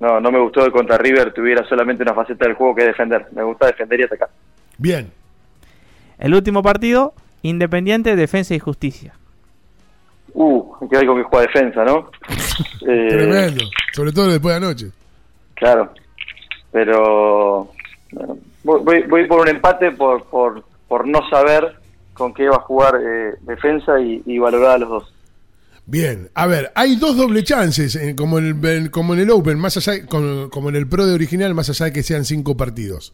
no, 0.00 0.20
no 0.20 0.32
me 0.32 0.40
gustó 0.40 0.64
que 0.64 0.72
contra 0.72 0.98
River 0.98 1.32
tuviera 1.32 1.64
solamente 1.68 2.02
una 2.02 2.14
faceta 2.14 2.46
del 2.46 2.54
juego 2.54 2.74
que 2.74 2.84
defender. 2.84 3.28
Me 3.32 3.44
gusta 3.44 3.66
defender 3.66 4.00
y 4.00 4.02
atacar. 4.02 4.28
Bien. 4.76 5.12
El 6.18 6.34
último 6.34 6.62
partido, 6.62 7.14
Independiente, 7.42 8.16
Defensa 8.16 8.54
y 8.54 8.58
Justicia. 8.58 9.14
Uh, 10.32 10.88
que 10.88 10.96
hay 10.96 11.06
con 11.06 11.18
que 11.18 11.22
juega 11.22 11.46
defensa, 11.46 11.84
¿no? 11.84 12.10
eh, 12.88 13.08
Tremendo, 13.10 13.64
sobre 13.92 14.10
todo 14.10 14.28
después 14.28 14.54
de 14.54 14.66
anoche. 14.66 14.86
Claro, 15.54 15.92
pero 16.72 17.70
voy, 18.64 19.02
voy 19.02 19.26
por 19.28 19.42
un 19.42 19.48
empate 19.48 19.92
por, 19.92 20.24
por, 20.24 20.64
por 20.88 21.06
no 21.06 21.20
saber 21.30 21.76
con 22.12 22.34
qué 22.34 22.48
va 22.48 22.56
a 22.56 22.60
jugar 22.60 22.96
eh, 23.00 23.34
defensa 23.42 24.00
y, 24.00 24.20
y 24.26 24.38
valorar 24.38 24.72
a 24.72 24.78
los 24.78 24.88
dos. 24.88 25.13
Bien, 25.86 26.30
a 26.34 26.46
ver, 26.46 26.72
hay 26.74 26.96
dos 26.96 27.16
doble 27.16 27.44
chances, 27.44 27.94
eh, 27.96 28.16
como, 28.16 28.38
en 28.38 28.64
el, 28.64 28.90
como 28.90 29.12
en 29.12 29.20
el 29.20 29.30
Open, 29.30 29.58
más 29.58 29.76
allá, 29.76 30.06
como, 30.06 30.68
en 30.70 30.76
el 30.76 30.88
Pro 30.88 31.04
de 31.04 31.14
original, 31.14 31.54
más 31.54 31.68
allá 31.68 31.86
de 31.86 31.92
que 31.92 32.02
sean 32.02 32.24
cinco 32.24 32.56
partidos. 32.56 33.12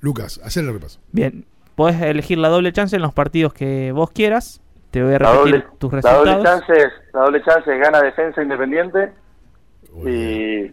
Lucas, 0.00 0.40
hacer 0.42 0.64
el 0.64 0.72
repaso. 0.72 0.98
Bien, 1.12 1.44
podés 1.74 2.00
elegir 2.00 2.38
la 2.38 2.48
doble 2.48 2.72
chance 2.72 2.96
en 2.96 3.02
los 3.02 3.12
partidos 3.12 3.52
que 3.52 3.92
vos 3.92 4.10
quieras. 4.12 4.62
Te 4.90 5.02
voy 5.02 5.14
a 5.14 5.18
repetir 5.18 5.66
tus 5.78 5.92
resultados. 5.92 6.26
La 6.26 6.36
doble, 6.36 6.44
chance 6.48 6.72
es, 6.72 6.92
la 7.12 7.20
doble 7.20 7.42
chance 7.44 7.76
gana 7.76 8.00
defensa 8.00 8.42
independiente 8.42 9.12
y, 10.04 10.72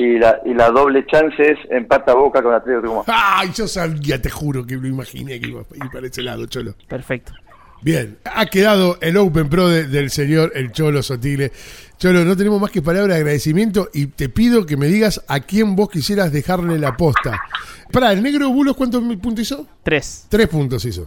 y, 0.00 0.18
la, 0.18 0.40
y 0.46 0.54
la 0.54 0.70
doble 0.70 1.04
chance 1.06 1.42
es 1.42 1.58
empata 1.70 2.14
boca 2.14 2.40
con 2.40 2.54
Atlético 2.54 2.82
Tucumán. 2.82 3.04
Ay, 3.08 3.50
yo 3.52 3.66
sabía, 3.66 4.22
te 4.22 4.30
juro 4.30 4.64
que 4.64 4.76
lo 4.76 4.86
imaginé 4.86 5.40
que 5.40 5.48
iba 5.48 5.60
a 5.60 5.84
ir 5.84 5.90
para 5.92 6.06
ese 6.06 6.22
lado, 6.22 6.46
Cholo. 6.46 6.74
Perfecto. 6.86 7.32
Bien, 7.80 8.18
ha 8.24 8.46
quedado 8.46 8.98
el 9.00 9.16
Open 9.16 9.48
Pro 9.48 9.68
del 9.68 10.10
señor 10.10 10.52
El 10.54 10.72
Cholo 10.72 11.02
Sotile. 11.02 11.52
Cholo, 11.98 12.24
no 12.24 12.36
tenemos 12.36 12.60
más 12.60 12.70
que 12.70 12.82
palabras 12.82 13.14
de 13.14 13.20
agradecimiento 13.22 13.88
y 13.92 14.06
te 14.06 14.28
pido 14.28 14.66
que 14.66 14.76
me 14.76 14.86
digas 14.86 15.22
a 15.28 15.40
quién 15.40 15.76
vos 15.76 15.88
quisieras 15.88 16.32
dejarle 16.32 16.78
la 16.78 16.96
posta. 16.96 17.40
Para, 17.92 18.12
¿el 18.12 18.22
negro 18.22 18.50
Bulos 18.50 18.76
cuántos 18.76 19.02
puntos 19.16 19.42
hizo? 19.42 19.66
Tres. 19.82 20.26
Tres 20.28 20.48
puntos 20.48 20.84
hizo. 20.84 21.04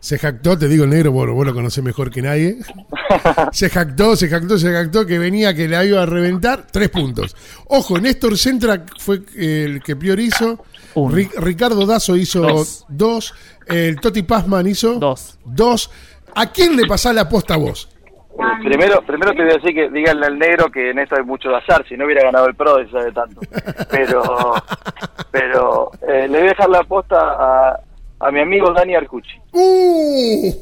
Se 0.00 0.18
jactó, 0.18 0.58
te 0.58 0.68
digo 0.68 0.84
el 0.84 0.90
negro, 0.90 1.12
bueno, 1.12 1.32
vos 1.32 1.46
lo 1.46 1.54
conocés 1.54 1.82
mejor 1.82 2.10
que 2.10 2.20
nadie. 2.20 2.58
Se 3.52 3.70
jactó, 3.70 4.16
se 4.16 4.28
jactó, 4.28 4.58
se 4.58 4.70
jactó 4.70 5.06
que 5.06 5.18
venía, 5.18 5.54
que 5.54 5.68
la 5.68 5.84
iba 5.84 6.02
a 6.02 6.06
reventar. 6.06 6.66
Tres 6.70 6.90
puntos. 6.90 7.34
Ojo, 7.68 7.98
Néstor 7.98 8.36
Centra 8.36 8.84
fue 8.98 9.22
el 9.36 9.82
que 9.82 9.96
priorizó. 9.96 10.62
Ricardo 11.38 11.86
Dazo 11.86 12.16
hizo 12.16 12.64
dos. 12.88 13.34
El 13.66 13.98
Toti 14.00 14.22
Pazman 14.22 14.66
hizo 14.66 14.98
dos. 14.98 15.38
Dos. 15.44 15.90
¿A 16.34 16.50
quién 16.52 16.76
le 16.76 16.86
pasás 16.86 17.14
la 17.14 17.28
posta 17.28 17.54
a 17.54 17.58
vos? 17.58 17.88
Primero, 18.64 19.00
primero 19.06 19.32
te 19.32 19.42
voy 19.42 19.52
a 19.52 19.54
decir 19.54 19.74
que 19.74 19.88
díganle 19.90 20.26
al 20.26 20.38
negro 20.38 20.70
que 20.70 20.90
en 20.90 20.98
esto 20.98 21.14
hay 21.16 21.22
mucho 21.22 21.48
de 21.50 21.56
azar, 21.56 21.84
si 21.88 21.96
no 21.96 22.04
hubiera 22.04 22.24
ganado 22.24 22.46
el 22.46 22.54
pro 22.56 22.76
de 22.76 22.90
sabe 22.90 23.12
tanto. 23.12 23.40
Pero, 23.90 24.22
pero 25.30 25.90
eh, 26.08 26.26
le 26.28 26.38
voy 26.38 26.46
a 26.48 26.50
dejar 26.50 26.68
la 26.68 26.82
posta 26.82 27.16
a, 27.20 27.80
a 28.18 28.30
mi 28.32 28.40
amigo 28.40 28.72
Dani 28.72 28.96
Arcucci. 28.96 29.40
¡Uh! 29.52 30.52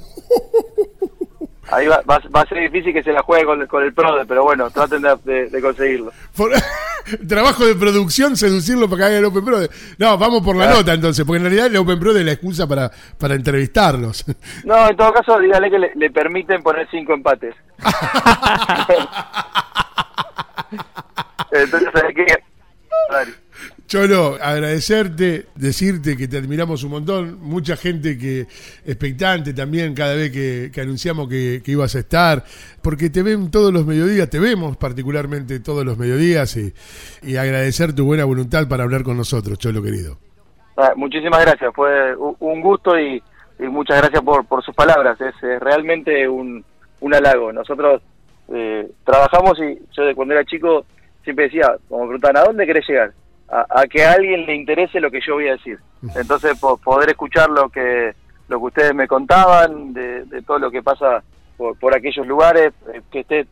Ahí 1.71 1.87
va, 1.87 2.03
va, 2.09 2.21
va 2.35 2.41
a 2.43 2.47
ser 2.47 2.59
difícil 2.59 2.93
que 2.93 3.03
se 3.03 3.13
la 3.13 3.23
juegue 3.23 3.45
con, 3.45 3.67
con 3.67 3.83
el 3.85 3.93
PRODE, 3.95 4.27
pero 4.27 4.43
bueno, 4.45 4.71
traten 4.71 5.03
de, 5.03 5.17
de- 5.25 5.49
de 5.49 5.61
conseguirlo. 5.63 6.13
Por- 6.37 6.51
trabajo 7.29 7.65
de 7.67 7.75
producción, 7.75 8.37
seducirlo 8.37 8.89
para 8.89 8.99
que 8.99 9.05
haga 9.07 9.19
el 9.19 9.25
Open 9.25 9.45
Pro. 9.45 9.59
No, 9.99 10.19
vamos 10.19 10.43
por 10.43 10.57
la 10.57 10.71
Ah. 10.71 10.75
nota 10.75 10.93
entonces, 10.95 11.25
porque 11.25 11.39
en 11.39 11.45
realidad 11.45 11.67
el 11.67 11.77
Open 11.77 11.99
Pro 12.01 12.17
es 12.17 12.25
la 12.25 12.33
excusa 12.33 12.67
para, 12.67 12.91
para 13.19 13.35
entrevistarlos. 13.35 14.25
No, 14.65 14.89
en 14.89 14.97
todo 14.97 15.13
caso, 15.13 15.39
dígale 15.39 15.71
que 15.71 15.79
le, 15.79 15.93
le 15.95 16.11
permiten 16.11 16.63
poner 16.63 16.87
cinco 16.91 17.13
empates. 17.15 17.55
Entonces, 21.51 21.89
¿sabes 21.93 22.15
qué? 22.15 22.27
Cholo, 23.87 24.39
agradecerte, 24.41 25.47
decirte 25.55 26.17
que 26.17 26.27
te 26.27 26.39
admiramos 26.39 26.83
un 26.85 26.93
montón. 26.93 27.39
Mucha 27.43 27.77
gente 27.77 28.17
que 28.17 28.47
expectante 28.87 29.53
también 29.53 29.95
cada 29.95 30.15
vez 30.15 30.33
que, 30.33 30.81
anunciamos 30.81 31.29
que, 31.29 31.63
ibas 31.67 31.95
a 31.95 31.99
estar, 31.99 32.45
porque 32.83 33.11
te 33.11 33.23
ven 33.23 33.51
todos 33.51 33.73
los 33.73 33.85
mediodías, 33.85 34.31
te 34.31 34.39
vemos 34.39 34.77
particularmente 34.77 35.61
todos 35.61 35.85
los 35.85 35.99
mediodías 35.99 36.57
y, 36.57 36.73
y 37.23 37.37
agradecer 37.37 37.95
tu 37.95 38.05
buena 38.05 38.25
voluntad 38.25 38.67
para 38.69 38.85
hablar 38.85 39.03
con 39.03 39.17
nosotros, 39.17 39.59
Cholo 39.59 39.83
querido. 39.83 40.17
Ah, 40.77 40.93
muchísimas 40.97 41.43
gracias, 41.43 41.71
fue 41.75 42.17
un 42.17 42.61
gusto 42.63 42.99
y, 42.99 43.23
muchas 43.59 43.99
gracias 44.01 44.23
por, 44.23 44.47
por 44.47 44.65
sus 44.65 44.75
palabras. 44.75 45.21
Es, 45.21 45.35
realmente 45.61 46.27
un, 46.29 46.65
un 47.01 47.15
halago. 47.15 47.53
Nosotros 47.53 48.03
eh, 48.49 48.91
trabajamos 49.05 49.59
y 49.61 49.79
yo 49.93 50.05
de 50.05 50.15
cuando 50.15 50.35
era 50.35 50.45
chico 50.45 50.85
siempre 51.23 51.45
decía, 51.45 51.77
como 51.89 52.05
preguntaban, 52.05 52.39
¿a 52.39 52.45
dónde 52.45 52.67
querés 52.67 52.89
llegar? 52.89 53.13
A, 53.55 53.67
a 53.83 53.87
que 53.87 54.03
a 54.03 54.13
alguien 54.13 54.47
le 54.47 54.55
interese 54.55 54.99
lo 54.99 55.11
que 55.11 55.21
yo 55.21 55.35
voy 55.35 55.49
a 55.49 55.53
decir. 55.53 55.79
Entonces, 56.17 56.59
po- 56.59 56.79
poder 56.79 57.11
escuchar 57.11 57.51
lo 57.51 57.69
que 57.69 58.15
lo 58.49 58.59
que 58.59 58.65
ustedes 58.65 58.95
me 58.95 59.07
contaban, 59.07 59.93
de, 59.93 60.25
de 60.25 60.41
todo 60.43 60.59
lo 60.59 60.71
que 60.71 60.83
pasa 60.83 61.23
por, 61.59 61.79
por 61.79 61.95
aquellos 61.95 62.27
lugares, 62.27 62.73
eh, 62.95 63.03
que 63.11 63.21
esté 63.21 63.47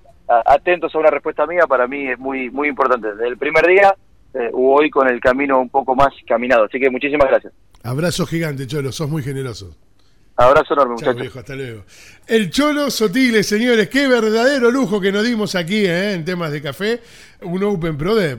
atentos 0.47 0.95
a 0.95 0.99
una 0.99 1.11
respuesta 1.11 1.47
mía, 1.47 1.67
para 1.69 1.87
mí 1.87 2.09
es 2.09 2.19
muy 2.19 2.49
muy 2.51 2.69
importante. 2.69 3.09
Desde 3.13 3.29
el 3.29 3.37
primer 3.37 3.67
día 3.67 3.95
eh, 4.33 4.49
hoy 4.55 4.89
con 4.89 5.07
el 5.09 5.21
camino 5.21 5.61
un 5.61 5.69
poco 5.69 5.95
más 5.95 6.09
caminado. 6.27 6.65
Así 6.65 6.81
que 6.81 6.89
muchísimas 6.89 7.29
gracias. 7.29 7.53
Abrazo 7.83 8.25
gigante, 8.27 8.67
Cholo, 8.67 8.93
sos 8.93 9.09
muy 9.11 9.23
generoso. 9.23 9.75
Abrazo 10.37 10.73
enorme, 10.73 10.95
muchachos. 10.95 11.17
viejo, 11.21 11.39
hasta 11.41 11.55
luego. 11.55 11.85
El 12.27 12.49
Cholo 12.51 12.91
Sotile, 12.91 13.43
señores, 13.43 13.91
qué 13.91 14.09
verdadero 14.09 14.71
lujo 14.71 14.99
que 14.99 15.13
nos 15.13 15.25
dimos 15.27 15.55
aquí 15.55 15.85
¿eh? 15.85 16.15
en 16.15 16.25
temas 16.25 16.51
de 16.53 16.63
café. 16.63 17.01
Un 17.43 17.63
Open 17.65 17.99
Pro 17.99 18.15
de 18.15 18.39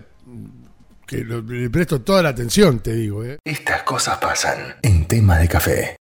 que 1.12 1.26
le 1.26 1.70
presto 1.70 2.02
toda 2.02 2.24
la 2.24 2.30
atención, 2.30 2.80
te 2.80 2.94
digo. 2.94 3.26
¿eh? 3.26 3.40
Estas 3.44 3.84
cosas 3.84 4.18
pasan 4.20 4.78
en 4.82 5.06
tema 5.06 5.38
de 5.40 5.48
café. 5.50 5.98